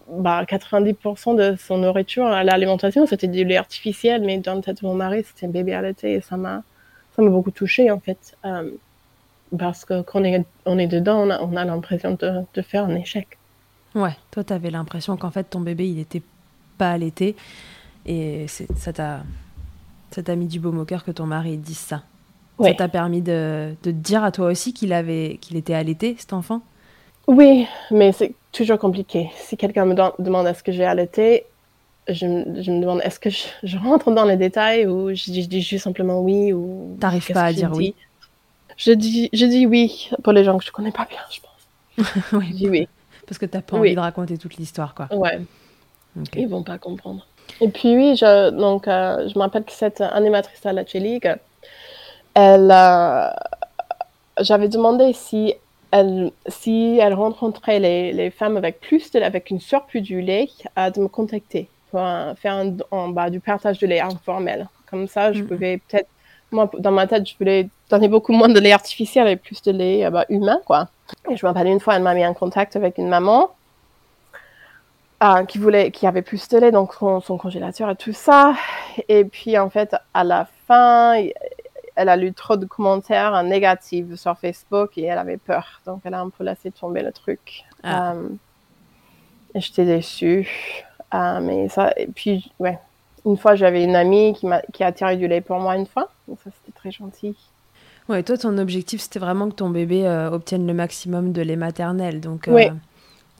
[0.09, 4.87] bah, 90% de son nourriture, l'alimentation, c'était du lait artificiel, mais dans la tête de
[4.87, 6.13] mon mari, c'était un bébé l'été.
[6.13, 6.63] et ça m'a,
[7.17, 8.71] beaucoup touché en fait, euh,
[9.55, 12.95] parce que quand on est, on est dedans, on a, l'impression de, de, faire un
[12.95, 13.37] échec.
[13.93, 16.23] Ouais, toi, tu avais l'impression qu'en fait, ton bébé, il n'était
[16.79, 17.35] pas allaité,
[18.07, 19.19] et ça t'a
[20.11, 22.03] ça t'a mis du baume au cœur que ton mari dise ça.
[22.59, 26.31] Ça t'a permis de, de, dire à toi aussi qu'il avait qu'il était allaité, cet
[26.31, 26.61] enfant?
[27.27, 29.31] Oui, mais c'est toujours compliqué.
[29.35, 31.45] Si quelqu'un me demande est-ce que j'ai allaité,
[32.07, 32.19] je,
[32.61, 36.21] je, me demande est-ce que je, rentre dans les détails ou je, dis juste simplement
[36.21, 36.97] oui ou.
[36.99, 37.95] T'arrives pas à dire oui?
[38.77, 42.23] je dis, je dis oui pour les gens que je connais pas bien, je pense.
[42.33, 42.47] oui.
[42.49, 42.87] Je dis oui.
[43.27, 45.07] Parce que t'as pas envie de raconter toute l'histoire, quoi.
[45.11, 45.39] Ouais.
[46.35, 47.25] Ils vont pas comprendre.
[47.59, 51.35] Et puis oui, je, donc, euh, je me rappelle que cette animatrice à la League,
[52.33, 53.27] elle, euh,
[54.39, 55.53] j'avais demandé si
[55.91, 60.49] elle, si elle rencontrait les, les femmes avec plus de, avec une surplus du lait,
[60.75, 61.99] à de me contacter pour
[62.37, 64.69] faire un, bas du partage de lait informel.
[64.89, 65.47] Comme ça, je mm-hmm.
[65.47, 66.07] pouvais peut-être,
[66.51, 69.71] moi, dans ma tête, je voulais donner beaucoup moins de lait artificiel et plus de
[69.71, 70.87] lait bah, humain, quoi.
[71.29, 73.49] Et je me rappelle une fois, elle m'a mis en contact avec une maman
[75.47, 78.55] qui voulait, qui avait plus de lait, donc son, congélateur et tout ça.
[79.07, 81.15] Et puis en fait, à la fin,
[81.95, 85.81] elle a lu trop de commentaires négatifs sur Facebook et elle avait peur.
[85.85, 87.63] Donc, elle a un peu laissé tomber le truc.
[87.83, 88.13] Ah.
[88.13, 88.29] Euh,
[89.53, 90.49] et j'étais déçue.
[91.13, 92.79] Euh, mais ça, et puis, ouais.
[93.23, 94.35] Une fois, j'avais une amie
[94.73, 96.09] qui, a tiré du lait pour moi une fois.
[96.27, 97.37] Donc, ça, c'était très gentil.
[98.09, 101.55] Ouais, toi, ton objectif, c'était vraiment que ton bébé euh, obtienne le maximum de lait
[101.55, 102.19] maternel.
[102.19, 102.69] Donc, Oui.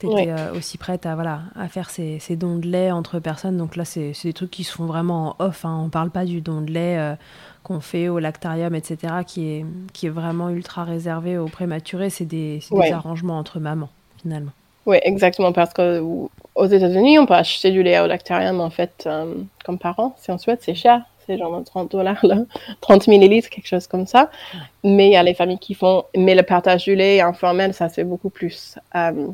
[0.06, 3.18] Tu étais euh, aussi prête à, voilà, à faire ces, ces dons de lait entre
[3.18, 3.56] personnes.
[3.56, 5.64] Donc là, c'est des trucs qui se font vraiment en off.
[5.64, 5.80] Hein.
[5.84, 7.14] On parle pas du don de lait euh,
[7.62, 12.10] qu'on fait au lactarium, etc., qui est, qui est vraiment ultra réservé aux prématurés.
[12.10, 12.60] C'est des,
[12.92, 13.90] arrangements entre mamans,
[14.20, 14.52] finalement.
[14.86, 16.02] Oui, exactement, parce que
[16.54, 19.34] aux États-Unis, on peut acheter du lait au lactarium, en fait, euh,
[19.64, 20.16] comme parent.
[20.18, 21.02] Si on souhaite, c'est cher.
[21.26, 22.38] C'est genre 30 dollars, là.
[22.80, 24.30] 30 millilitres, quelque chose comme ça.
[24.82, 26.04] Mais il y a les familles qui font.
[26.16, 28.78] Mais le partage du lait informel, ça, c'est beaucoup plus.
[28.96, 29.28] Euh,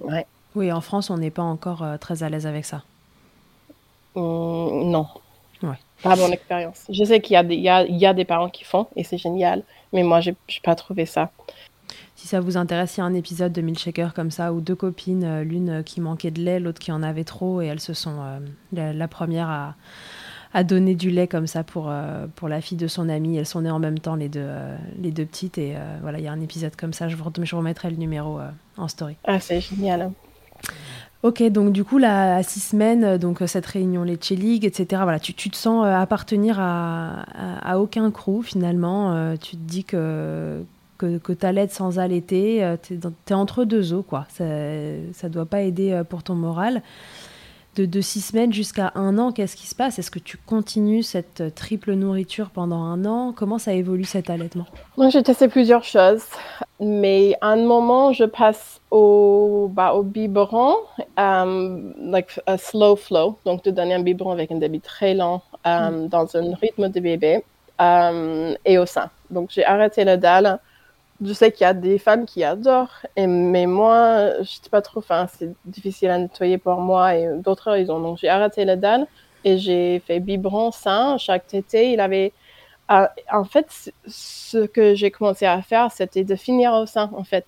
[0.00, 0.26] ouais.
[0.54, 2.82] Oui, en France, on n'est pas encore euh, très à l'aise avec ça.
[4.14, 5.06] Hum, non.
[5.62, 5.78] Ouais.
[6.02, 6.84] Pas mon expérience.
[6.90, 8.64] Je sais qu'il y, a des- il y, a, il y a des parents qui
[8.64, 9.62] font, et c'est génial.
[9.92, 11.30] Mais moi, j'ai j'ai pas trouvé ça.
[12.16, 14.74] Si ça vous intéresse, il y a un épisode de Milkshaker comme ça où deux
[14.76, 17.94] copines, euh, l'une qui manquait de lait, l'autre qui en avait trop, et elles se
[17.94, 18.38] sont euh,
[18.72, 19.74] la, la première à,
[20.54, 23.36] à donner du lait comme ça pour, euh, pour la fille de son amie.
[23.36, 26.18] Elles sont nées en même temps, les deux, euh, les deux petites, et euh, voilà,
[26.20, 27.08] il y a un épisode comme ça.
[27.08, 28.38] Je vous, je vous remettrai le numéro
[28.78, 29.16] en story.
[29.26, 30.10] Ah, c'est génial.
[31.22, 35.18] Ok, donc du coup, là, à six semaines, donc cette réunion Lecce League, etc., voilà,
[35.18, 39.34] tu, tu te sens appartenir à, à, à aucun crew finalement.
[39.38, 40.62] tu te dis que,
[40.98, 44.26] que, que tu allaites sans allaiter, dans- t'es entre deux eaux, quoi.
[44.28, 44.44] Ça,
[45.14, 46.82] ça doit pas aider pour ton moral.
[47.76, 49.98] De, de six semaines jusqu'à un an, qu'est-ce qui se passe?
[49.98, 53.32] Est-ce que tu continues cette euh, triple nourriture pendant un an?
[53.34, 54.66] Comment ça évolue cet allaitement?
[54.96, 56.22] Moi, j'ai testé plusieurs choses,
[56.78, 60.76] mais à un moment, je passe au, bah, au biberon,
[61.18, 65.42] um, like a slow flow, donc de donner un biberon avec un débit très lent
[65.64, 67.42] um, dans un rythme de bébé
[67.80, 69.10] um, et au sein.
[69.30, 70.60] Donc, j'ai arrêté le dalle.
[71.22, 74.98] Je sais qu'il y a des femmes qui adorent, mais moi, je sais pas trop,
[74.98, 78.00] enfin, c'est difficile à nettoyer pour moi et d'autres, ils ont.
[78.00, 79.06] Donc, j'ai arrêté le dalle
[79.44, 81.16] et j'ai fait biberon sein.
[81.18, 82.32] Chaque tété, il avait
[82.88, 87.24] ah, en fait, ce que j'ai commencé à faire, c'était de finir au sein, en
[87.24, 87.46] fait.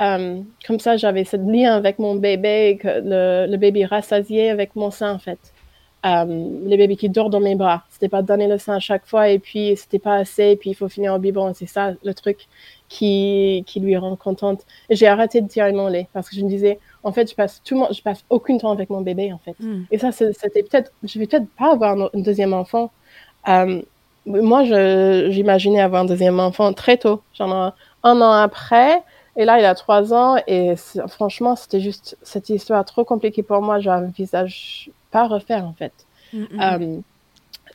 [0.00, 4.76] Euh, comme ça, j'avais ce lien avec mon bébé, que le, le bébé rassasié avec
[4.76, 5.38] mon sein, en fait.
[6.06, 7.84] Euh, le bébé qui dort dans mes bras.
[7.90, 10.70] C'était pas donner le sein à chaque fois et puis c'était pas assez et puis
[10.70, 11.52] il faut finir au biberon.
[11.54, 12.46] C'est ça le truc
[12.88, 14.64] qui, qui lui rend contente.
[14.90, 17.62] J'ai arrêté de tirer mon lait parce que je me disais, en fait, je passe
[17.64, 19.56] tout mon, je passe aucun temps avec mon bébé, en fait.
[19.60, 19.84] Hmm.
[19.90, 22.90] Et ça, c'était peut-être, je vais peut-être pas avoir un, un deuxième enfant.
[23.48, 23.82] Euh,
[24.26, 29.02] moi, j'imaginais avoir un deuxième enfant très tôt, genre un an après.
[29.36, 30.36] Et là, il a trois ans.
[30.46, 30.74] Et
[31.06, 33.80] franchement, c'était juste cette histoire trop compliquée pour moi.
[33.80, 35.92] Je n'envisage pas refaire, en fait.
[36.32, 36.60] Mm, mm.
[36.60, 36.98] Euh,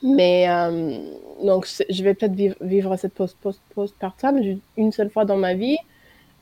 [0.04, 0.98] mais euh,
[1.42, 4.38] donc, je vais peut-être vivre, vivre cette post, post, postpartum
[4.76, 5.78] une seule fois dans ma vie.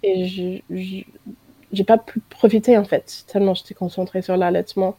[0.02, 0.58] Et je
[1.72, 4.96] j'ai pas pu profiter, en fait, tellement j'étais concentrée sur l'allaitement.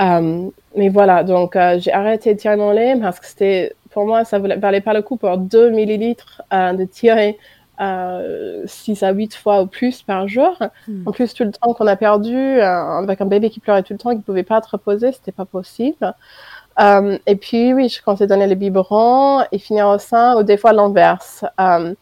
[0.00, 4.06] Euh, mais voilà, donc euh, j'ai arrêté de tirer mon lait parce que c'était, pour
[4.06, 7.38] moi, ça valait, valait pas le coup pour 2 millilitres euh, de tirer
[7.80, 10.56] euh, 6 à 8 fois ou plus par jour.
[10.86, 11.06] Hmm.
[11.06, 13.92] En plus, tout le temps qu'on a perdu, euh, avec un bébé qui pleurait tout
[13.92, 16.14] le temps, qui ne pouvait pas être reposé, c'était pas possible.
[16.80, 20.56] Euh, et puis, oui, je comptais donner les biberons et finir au sein, ou des
[20.56, 21.44] fois l'inverse.
[21.60, 21.94] Euh,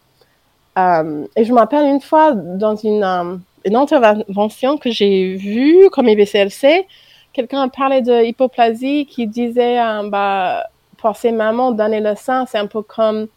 [0.79, 6.09] euh, et je me rappelle une fois dans une, une intervention que j'ai vue comme
[6.09, 6.87] IBCLC,
[7.33, 10.65] quelqu'un parlait de hypoplasie qui disait, bah,
[10.97, 13.29] pour ces mamans, donner le sein, c'est un peu comme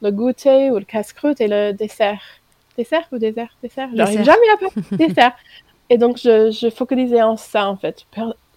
[0.00, 2.20] le goûter ou le casse-croûte et le dessert.
[2.76, 3.54] Dessert ou dessert?
[3.62, 3.88] Dessert?
[3.94, 5.32] J'arrive jamais à faire dessert.
[5.90, 8.06] Et donc, je, je focalisais en ça, en fait.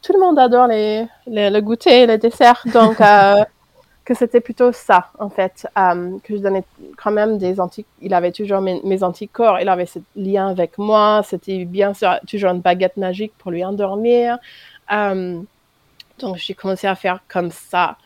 [0.06, 3.44] Tout le monde adore les, les- le goûter et le dessert, donc euh,
[4.06, 5.68] que c'était plutôt ça, en fait.
[5.78, 6.64] euh, que je donnais
[6.96, 7.92] quand même des anticorps.
[8.02, 11.22] Il avait toujours mes, mes anticorps, il avait ce lien avec moi.
[11.26, 14.38] C'était bien sûr toujours une baguette magique pour lui endormir.
[14.92, 15.42] Euh,
[16.20, 17.98] donc, j'ai commencé à faire comme ça.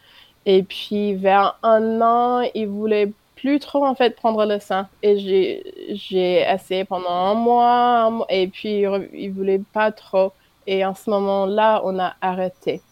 [0.45, 4.87] Et puis, vers un an, il voulait plus trop, en fait, prendre le sein.
[5.03, 8.83] Et j'ai, essayé pendant un mois, un mois, et puis
[9.13, 10.31] il voulait pas trop.
[10.71, 12.83] Et en ce moment-là, on a arrêté.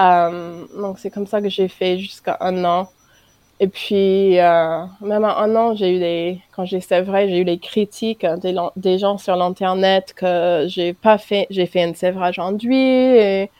[0.00, 2.88] Euh, donc, c'est comme ça que j'ai fait jusqu'à un an.
[3.60, 7.44] Et puis, euh, même à un an, j'ai eu des, quand j'ai, vrai, j'ai eu
[7.44, 8.24] les critiques
[8.76, 13.50] des, gens sur l'internet que j'ai pas fait, j'ai fait un sévrage enduit et,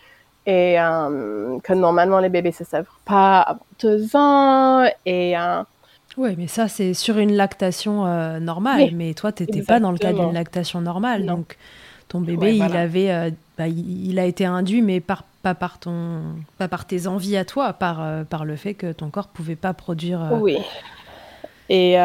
[0.47, 5.63] et euh, que normalement les bébés se sèvrent pas avant deux ans et euh,
[6.17, 8.05] Oui, mais ça, c'est sur une lactation
[8.41, 8.85] normale.
[8.85, 10.29] Oui, mais toi, tu n'étais pas dans le cadre exactement.
[10.29, 11.25] d'une lactation normale.
[11.25, 11.35] Non.
[11.35, 11.59] Donc,
[12.15, 15.79] ton bébé, Ouais, il, avait, euh, bah, il, a été induit, mais par, pas par
[15.79, 16.21] ton,
[16.59, 19.57] pas par tes envies à toi, par, euh, par le fait que ton corps pouvait
[19.57, 20.23] pas produire.
[20.23, 20.59] euh, Oui.
[21.71, 21.97] Et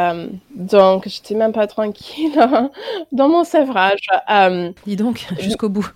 [0.55, 2.71] donc, j'étais même pas tranquille hein,
[3.11, 4.07] dans mon sévrage.
[4.31, 5.87] Euh, Dis donc, jusqu'au bout.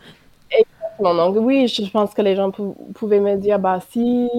[1.00, 4.30] Bon, donc oui, je pense que les gens pou- pouvaient me dire, bah, si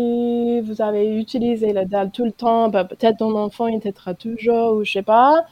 [0.61, 4.75] vous avez utilisé le dalle tout le temps, bah, peut-être ton enfant il t'aidera toujours,
[4.77, 5.45] ou je sais pas.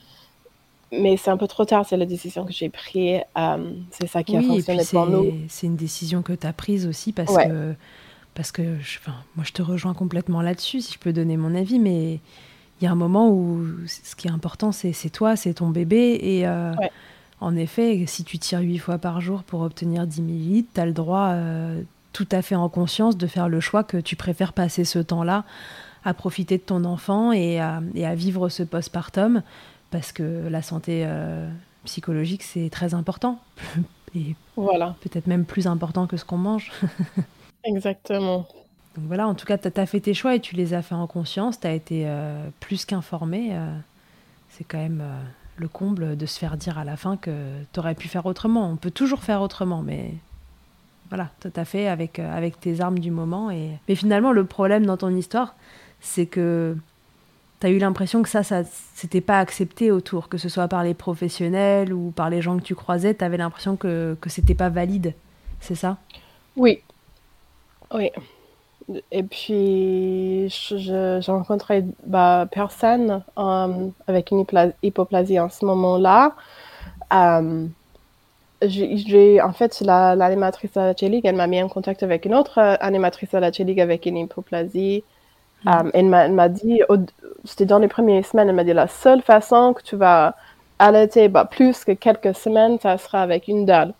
[0.92, 3.20] Mais c'est un peu trop tard, c'est la décision que j'ai prise.
[3.38, 5.38] euh, c'est ça qui a Oui, puis fonctionné pour nous.
[5.48, 7.46] c'est une décision que tu as prise aussi parce Ouais.
[7.46, 7.74] que,
[8.34, 8.98] parce que je,
[9.36, 12.20] moi je te rejoins complètement là-dessus, si je peux donner mon avis, mais
[12.80, 16.18] il y a un moment où ce qui est important, c'est toi, c'est ton bébé.
[16.22, 16.90] Et euh, Ouais.
[17.40, 20.86] en effet, si tu tires huit fois par jour pour obtenir 10 millilitres, tu as
[20.86, 21.80] le droit, euh,
[22.12, 25.44] tout à fait en conscience, de faire le choix que tu préfères passer ce temps-là
[26.04, 29.42] à profiter de ton enfant et à, et à vivre ce postpartum
[29.92, 31.48] parce que la santé euh,
[31.84, 33.38] psychologique, c'est très important.
[34.14, 36.72] Et Voilà, peut-être même plus important que ce qu'on mange.
[37.64, 38.48] exactement.
[38.96, 40.94] Donc voilà, en tout cas, tu as fait tes choix et tu les as fait
[40.94, 43.50] en conscience, tu as été euh, plus qu'informé.
[43.52, 43.74] euh,
[44.50, 45.02] c'est quand même
[45.56, 47.30] le comble de se faire dire à la fin que
[47.72, 48.68] tu aurais pu faire autrement.
[48.68, 50.12] On peut toujours faire autrement, mais
[51.08, 53.50] voilà, tu as fait avec, avec tes armes du moment.
[53.50, 53.70] Et...
[53.88, 55.54] Mais finalement, le problème dans ton histoire,
[56.00, 56.76] c'est que
[57.62, 60.82] tu as eu l'impression que ça, ça c'était pas accepté autour, que ce soit par
[60.82, 64.54] les professionnels ou par les gens que tu croisais, tu avais l'impression que, que c'était
[64.56, 65.14] pas valide.
[65.60, 65.96] C'est ça?
[66.56, 66.82] Oui,
[67.94, 68.10] oui.
[69.12, 74.44] Et puis, je- je- j'ai rencontré bah, personne euh, avec une
[74.82, 76.34] hypoplasie en ce moment-là.
[77.14, 77.66] Euh,
[78.62, 82.34] j'ai, en fait, la- l'animatrice de la J-League, elle m'a mis en contact avec une
[82.34, 85.04] autre euh, animatrice de la J-League avec une hypoplasie.
[85.66, 86.82] Euh, elle m'a, elle m'a dit,
[87.44, 90.34] c'était dans les premières semaines, elle m'a dit la seule façon que tu vas
[90.78, 93.94] allaiter bah, plus que quelques semaines, ça sera avec une dalle.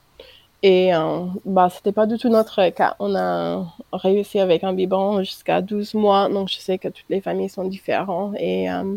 [0.62, 2.94] Et euh, bah, c'était pas du tout notre cas.
[3.00, 7.20] On a réussi avec un biberon jusqu'à 12 mois, donc je sais que toutes les
[7.20, 8.34] familles sont différentes.
[8.38, 8.94] Et euh,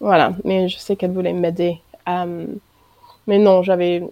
[0.00, 1.80] voilà, mais je sais qu'elle voulait m'aider.
[2.08, 2.46] Euh,
[3.26, 4.02] mais non, j'avais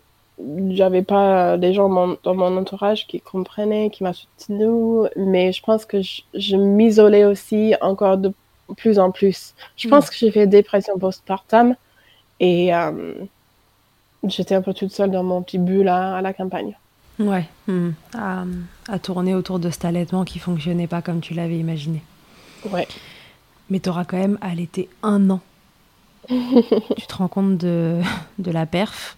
[0.71, 5.63] j'avais pas des gens mon- dans mon entourage qui comprenaient, qui m'a soutenu, mais je
[5.63, 8.33] pense que je, je m'isolais aussi encore de
[8.77, 9.55] plus en plus.
[9.77, 11.75] Je pense que j'ai fait dépression postpartum
[12.39, 13.15] et euh,
[14.25, 16.77] j'étais un peu toute seule dans mon petit bulle à, à la campagne.
[17.19, 17.91] Ouais, hmm.
[18.17, 18.45] à,
[18.89, 22.03] à tourner autour de cet allaitement qui fonctionnait pas comme tu l'avais imaginé.
[22.71, 22.89] Ouais.
[23.69, 25.41] Mais tu auras quand même allaité un an.
[26.29, 28.01] tu te rends compte de,
[28.39, 29.17] de la perf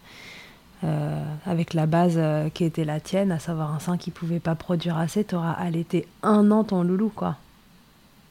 [0.85, 4.41] euh, avec la base euh, qui était la tienne, à savoir un sein qui pouvait
[4.41, 5.24] pas produire assez.
[5.24, 7.37] Tu auras allaité un an ton loulou, quoi.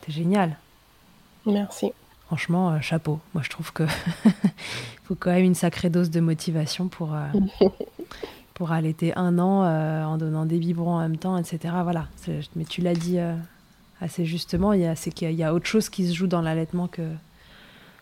[0.05, 0.57] C'est génial.
[1.45, 1.91] Merci.
[2.27, 3.19] Franchement, euh, chapeau.
[3.33, 3.83] Moi, je trouve que
[5.05, 7.15] faut quand même une sacrée dose de motivation pour,
[8.53, 9.63] pour allaiter un an
[10.05, 11.73] en donnant des biberons en même temps, etc.
[11.83, 12.07] Voilà.
[12.55, 13.17] Mais tu l'as dit
[14.01, 16.41] assez justement, il y a- c'est qu'il y a autre chose qui se joue dans
[16.41, 17.03] l'allaitement que,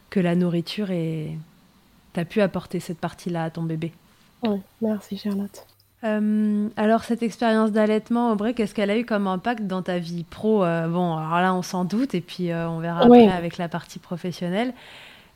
[0.09, 1.37] que la nourriture et
[2.13, 3.91] tu as pu apporter cette partie-là à ton bébé.
[4.43, 5.65] Oui, merci Charlotte.
[6.03, 10.23] Euh, alors, cette expérience d'allaitement, Aubrey, qu'est-ce qu'elle a eu comme impact dans ta vie
[10.23, 10.63] pro?
[10.63, 13.67] Euh, Bon, alors là, on s'en doute, et puis euh, on verra après avec la
[13.67, 14.73] partie professionnelle.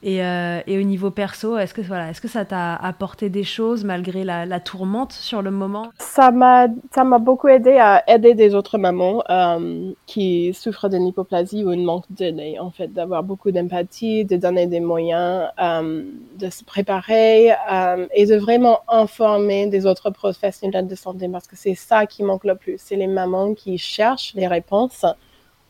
[0.06, 3.46] Et, euh, et au niveau perso, est-ce que, voilà, est-ce que ça t'a apporté des
[3.46, 5.92] choses malgré la, tourmente sur le moment?
[5.98, 6.68] Ça m'a,
[7.20, 12.04] beaucoup aidé à aider des autres mamans euh, qui souffrent d'une hypoplasie ou une manque
[12.10, 16.04] de lait, en fait, d'avoir beaucoup d'empathie, de donner des moyens, euh,
[16.38, 17.52] de se préparer
[18.14, 22.44] et de vraiment informer des autres professionnels de santé parce que c'est ça qui manque
[22.44, 22.76] le plus.
[22.78, 25.06] C'est les mamans qui cherchent les réponses.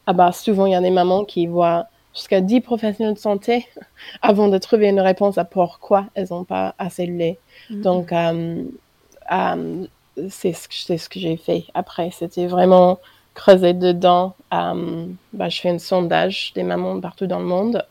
[0.07, 3.67] Ah bah, souvent, il y a des mamans qui voient jusqu'à 10 professionnels de santé
[4.21, 7.39] avant de trouver une réponse à pourquoi elles n'ont pas assez de lait.
[7.83, 8.63] Donc, euh,
[9.31, 9.85] euh,
[10.29, 12.11] c'est ce que, c'est ce que j'ai fait après.
[12.11, 12.99] C'était vraiment
[13.33, 14.35] creuser dedans.
[14.53, 17.83] Euh, bah, je fais un sondage des mamans partout dans le monde.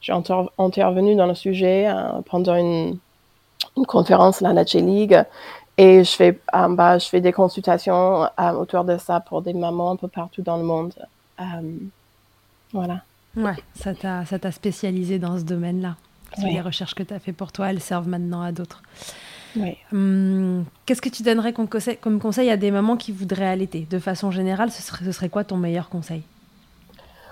[0.00, 1.88] J'ai inter- intervenu dans le sujet
[2.30, 2.98] pendant une,
[3.76, 5.22] une conférence à la Natchez League.
[5.78, 8.26] Et je fais, bah, je fais des consultations
[8.58, 10.94] autour de ça pour des mamans un peu partout dans le monde.
[12.72, 13.02] Voilà.
[13.36, 15.96] Ouais, ça t'a spécialisé dans ce domaine-là.
[16.38, 16.50] Ouais.
[16.52, 18.82] les recherches que tu as fait pour toi, elles servent maintenant à d'autres.
[19.56, 19.76] Oui.
[19.92, 23.86] Hum, Qu'est-ce que tu donnerais comme conseil, comme conseil à des mamans qui voudraient allaiter?
[23.88, 26.22] De façon générale, ce serait, ce serait quoi ton meilleur conseil?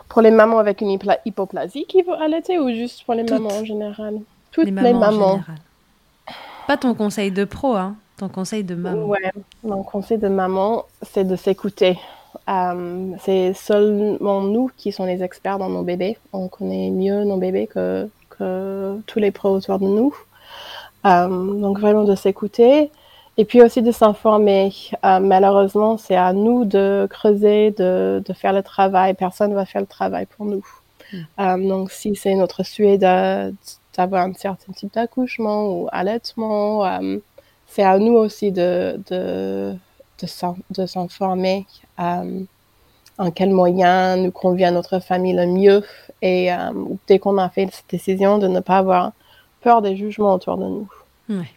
[0.09, 3.41] Pour les mamans avec une hypoplasie qui veulent allaiter ou juste pour les Toutes.
[3.43, 4.21] mamans en général?
[4.53, 5.27] Toutes les les mamans, mamans.
[5.27, 5.59] en général.
[6.67, 9.05] Pas ton conseil de pro, hein, ton conseil de maman.
[9.07, 9.33] Ouais,
[9.63, 11.99] mon conseil de maman, c'est de s'écouter.
[12.49, 16.19] Euh, c'est seulement nous qui sommes les experts dans nos bébés.
[16.33, 20.15] On connaît mieux nos bébés que, que tous les pros autour de nous.
[21.07, 22.91] Euh, donc vraiment de s'écouter
[23.37, 24.73] et puis aussi de s'informer.
[25.05, 29.15] Euh, malheureusement, c'est à nous de creuser, de, de, faire le travail.
[29.15, 30.65] Personne ne va faire le travail pour nous.
[31.13, 31.19] Mm.
[31.41, 37.01] Euh, donc, si c'est notre souhait d'avoir un certain type d'accouchement ou allaitement,
[37.67, 39.75] c'est à nous aussi de, de,
[40.71, 41.67] de s'informer
[41.99, 42.41] euh,
[43.19, 45.85] en quel moyen nous convient notre famille le mieux.
[46.23, 46.73] Et euh,
[47.07, 49.13] dès qu'on a fait cette décision, de ne pas avoir
[49.61, 50.89] peur des jugements autour de nous.
[51.29, 51.51] Ouais.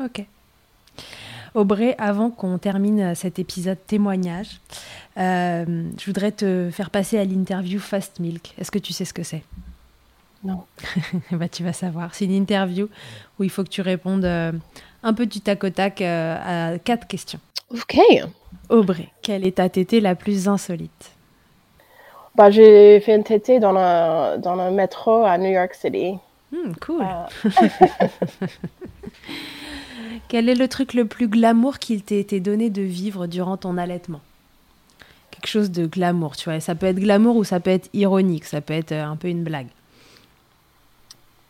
[0.00, 0.24] Ok.
[1.54, 4.60] Aubrey, avant qu'on termine cet épisode témoignage,
[5.18, 8.54] euh, je voudrais te faire passer à l'interview Fast Milk.
[8.58, 9.42] Est-ce que tu sais ce que c'est?
[10.44, 10.64] Non.
[11.32, 12.14] bah, tu vas savoir.
[12.14, 12.88] C'est une interview
[13.38, 14.52] où il faut que tu répondes euh,
[15.02, 17.40] un peu du tac au tac euh, à quatre questions.
[17.70, 17.98] Ok.
[18.68, 21.12] Aubrey, quelle est ta tétée la plus insolite?
[22.34, 26.14] Bah, J'ai fait une tétée dans le, dans le métro à New York City.
[26.50, 27.04] Hmm, cool.
[30.28, 33.76] Quel est le truc le plus glamour qu'il t'ait été donné de vivre durant ton
[33.76, 34.20] allaitement?
[35.30, 36.60] Quelque chose de glamour, tu vois.
[36.60, 39.44] Ça peut être glamour ou ça peut être ironique, ça peut être un peu une
[39.44, 39.68] blague.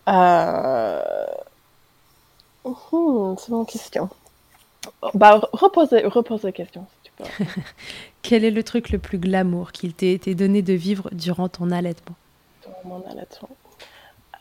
[0.08, 1.02] Euh...
[2.64, 4.08] Hmm, c'est une question.
[5.14, 7.44] Bah, repose, repose la question, si tu peux.
[8.22, 11.70] Quel est le truc le plus glamour qu'il t'ait été donné de vivre durant ton
[11.70, 12.16] allaitement?
[12.62, 13.50] Durant mon allaitement.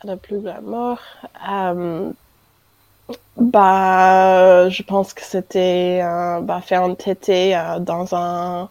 [0.03, 0.99] Le plus glamour.
[1.49, 2.11] Euh,
[3.37, 8.69] bah, je pense que c'était euh, bah, faire un tété euh, dans un,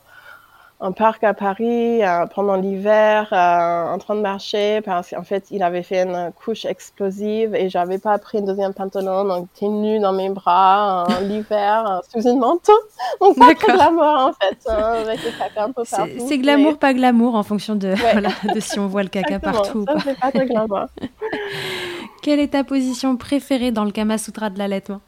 [0.80, 5.46] un, parc à Paris euh, pendant l'hiver, euh, en train de marcher, parce qu'en fait,
[5.50, 9.70] il avait fait une couche explosive et j'avais pas pris un deuxième pantalon, donc j'étais
[9.70, 12.72] nue dans mes bras l'hiver sous une manteau.
[13.20, 16.26] Donc, pas très glamour en fait, hein, avec le caca un peu partout.
[16.28, 16.78] C'est glamour, mais...
[16.78, 17.96] pas glamour en fonction de, ouais.
[18.12, 19.84] voilà, de si on voit le caca partout.
[19.86, 20.48] Ça, c'est pas très.
[22.22, 25.00] Quelle est ta position préférée dans le Kama Sutra de l'allaitement?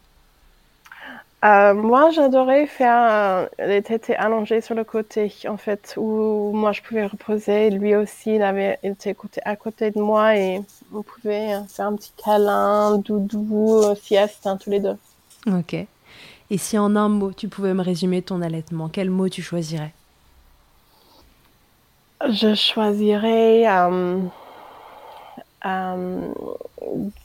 [1.45, 6.73] Euh, Moi, j'adorais faire euh, les tétés allongés sur le côté, en fait, où moi
[6.73, 7.71] je pouvais reposer.
[7.71, 10.61] Lui aussi, il avait il était à côté de moi et
[10.95, 14.97] on pouvait faire un petit câlin, doudou, sieste, hein, tous les deux.
[15.47, 15.75] Ok.
[16.53, 19.93] Et si en un mot, tu pouvais me résumer ton allaitement, quel mot tu choisirais?
[22.29, 23.67] Je choisirais.
[23.67, 24.19] Euh,
[25.65, 26.33] euh,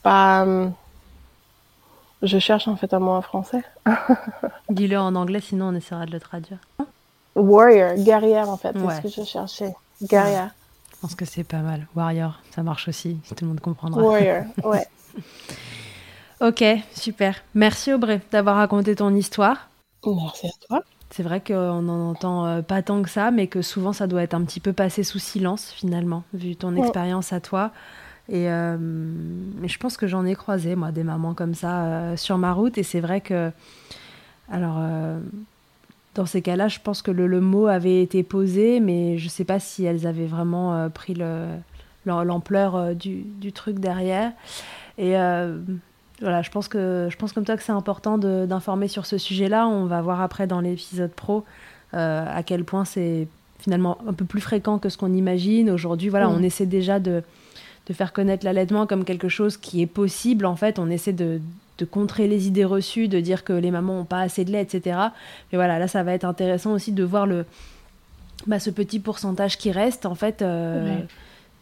[0.02, 0.46] bah,
[2.22, 3.62] je cherche en fait un mot en français.
[4.70, 6.58] Dis-le en anglais, sinon on essaiera de le traduire.
[7.34, 8.94] Warrior, guerrière en fait, Ouais.
[9.02, 9.74] c'est ce que je cherchais.
[10.02, 10.50] Guerrière,
[10.94, 11.86] Je pense que c'est pas mal.
[11.94, 14.02] Warrior, ça marche aussi, si tout le monde comprendra.
[14.02, 14.86] warrior, ouais.
[16.40, 16.64] Ok,
[16.94, 17.34] super.
[17.54, 19.68] Merci Aubrey d'avoir raconté ton histoire.
[20.06, 20.82] Merci à toi.
[21.10, 24.22] C'est vrai qu'on n'en entend euh, pas tant que ça, mais que souvent ça doit
[24.22, 26.80] être un petit peu passé sous silence finalement, vu ton Ouais.
[26.80, 27.70] expérience à toi.
[28.30, 28.76] Et euh,
[29.64, 32.76] je pense que j'en ai croisé, moi, des mamans comme ça euh, sur ma route.
[32.78, 33.50] Et c'est vrai que,
[34.50, 35.18] alors, euh,
[36.14, 39.44] dans ces cas-là, je pense que le, le mot avait été posé, mais je sais
[39.44, 41.46] pas si elles avaient vraiment pris le-
[42.06, 44.32] l'am- l'ampleur du, du truc derrière.
[44.98, 45.12] Et
[46.20, 49.68] voilà, je pense que je pense comme toi que c'est important d'informer sur ce sujet-là.
[49.68, 51.44] On va voir après dans l'épisode pro
[51.92, 53.28] à quel point c'est
[53.60, 55.70] finalement un peu plus fréquent que ce qu'on imagine.
[55.70, 56.34] Aujourd'hui, voilà, Mm.
[56.36, 57.22] on essaie déjà de,
[57.88, 60.44] de faire connaître l'allaitement comme quelque chose qui est possible.
[60.46, 61.40] En fait, on essaie de,
[61.78, 64.62] de contrer les idées reçues, de dire que les mamans n'ont pas assez de lait,
[64.62, 64.96] etc.
[65.52, 67.46] Mais voilà, là, ça va être intéressant aussi de voir le,
[68.46, 71.06] bah, ce petit pourcentage qui reste, en fait, euh, Ouais.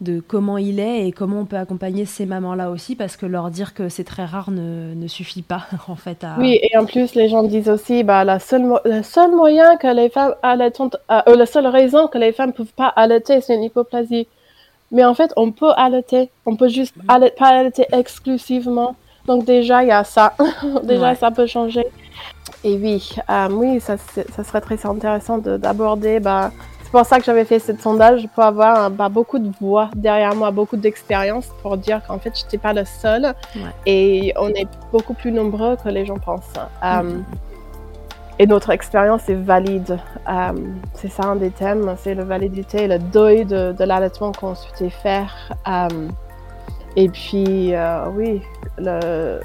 [0.01, 3.49] de comment il est et comment on peut accompagner ces mamans-là aussi, parce que leur
[3.49, 6.23] dire que c'est très rare ne, ne suffit pas, en fait.
[6.23, 6.35] À...
[6.37, 9.87] Oui, et en plus, les gens disent aussi, bah, la seule, le seul moyen que
[9.87, 13.55] les femmes allaitantes, euh, euh, la seule raison que les femmes peuvent pas allaiter, c'est
[13.55, 14.27] une hypoplasie.
[14.91, 16.29] Mais en fait, on peut allaiter.
[16.45, 18.95] On peut juste allait- pas allaiter exclusivement.
[19.25, 20.33] Donc déjà, il y a ça.
[20.83, 21.15] déjà, Ouais.
[21.15, 21.85] ça peut changer.
[22.63, 26.19] Et oui, euh, oui, ça, serait très intéressant de- d'aborder.
[26.21, 26.51] Bah,
[26.83, 29.89] c'est pour ça que j'avais fait ce sondage pour avoir euh, bah, beaucoup de voix
[29.93, 33.25] derrière moi, beaucoup d'expérience pour dire qu'en fait, je n'étais pas le seul.
[33.55, 33.61] Ouais.
[33.85, 36.43] Et on est beaucoup plus nombreux que les gens pensent.
[36.83, 37.25] Euh, Mhm.
[38.39, 39.97] Et notre expérience est valide.
[40.29, 40.51] Euh,
[40.93, 44.89] c'est ça un des thèmes, c'est la validité, le deuil de, de l'allaitement qu'on souhaitait
[44.89, 45.33] faire.
[45.67, 45.87] Euh,
[46.95, 48.41] et puis, euh, oui,
[48.77, 49.39] le,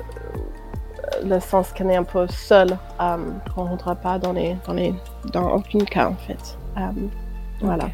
[1.24, 2.68] le sens qu'on est un peu seul,
[3.00, 3.16] euh,
[3.54, 4.94] qu'on ne rentre pas dans, les, dans, les,
[5.32, 6.58] dans aucun cas, en fait.
[7.60, 7.84] Voilà.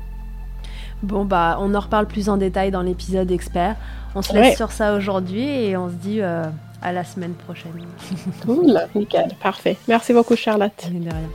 [1.03, 3.77] Bon, bah, on en reparle plus en détail dans l'épisode expert.
[4.15, 4.57] On se laisse Ouais.
[4.57, 6.45] sur ça aujourd'hui et on se dit euh,
[6.83, 7.73] à la semaine prochaine.
[8.45, 9.77] Cool, nickel, parfait.
[9.89, 10.91] Merci beaucoup, Charlotte.
[10.91, 11.29] De rien.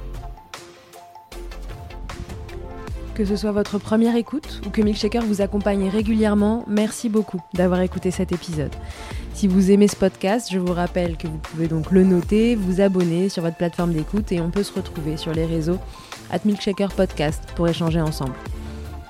[3.15, 7.81] Que ce soit votre première écoute ou que Milkshaker vous accompagne régulièrement, merci beaucoup d'avoir
[7.81, 8.73] écouté cet épisode.
[9.35, 12.55] Si Si vous aimez ce podcast, je vous rappelle que vous pouvez donc le noter,
[12.55, 15.77] vous abonner sur votre plateforme d'écoute et on peut se retrouver sur les réseaux
[16.31, 18.33] at Milkshaker Podcast pour échanger ensemble.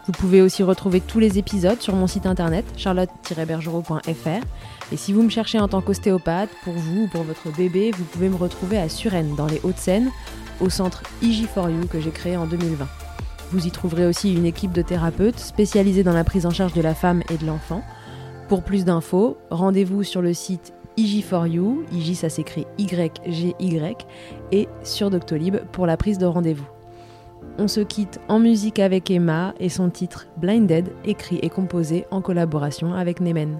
[0.05, 4.45] Vous pouvez aussi retrouver tous les épisodes sur mon site internet charlotte-bergerot.fr
[4.93, 8.03] et si vous me cherchez en tant qu'ostéopathe, pour vous ou pour votre bébé, vous
[8.03, 10.11] pouvez me retrouver à Suresnes dans les Hauts-de-Seine
[10.61, 12.87] au centre IG4U que j'ai créé en 2020.
[13.51, 16.81] Vous y trouverez aussi une équipe de thérapeutes spécialisés dans la prise en charge de
[16.81, 17.81] la femme et de l'enfant.
[18.49, 24.05] Pour plus d'infos, rendez-vous sur le site IG4U, IG ça s'écrit Y-G-Y,
[24.51, 26.67] et sur Doctolib pour la prise de rendez-vous.
[27.57, 32.21] On se quitte en musique avec Emma et son titre Blinded, écrit et composé en
[32.21, 33.59] collaboration avec Nemen.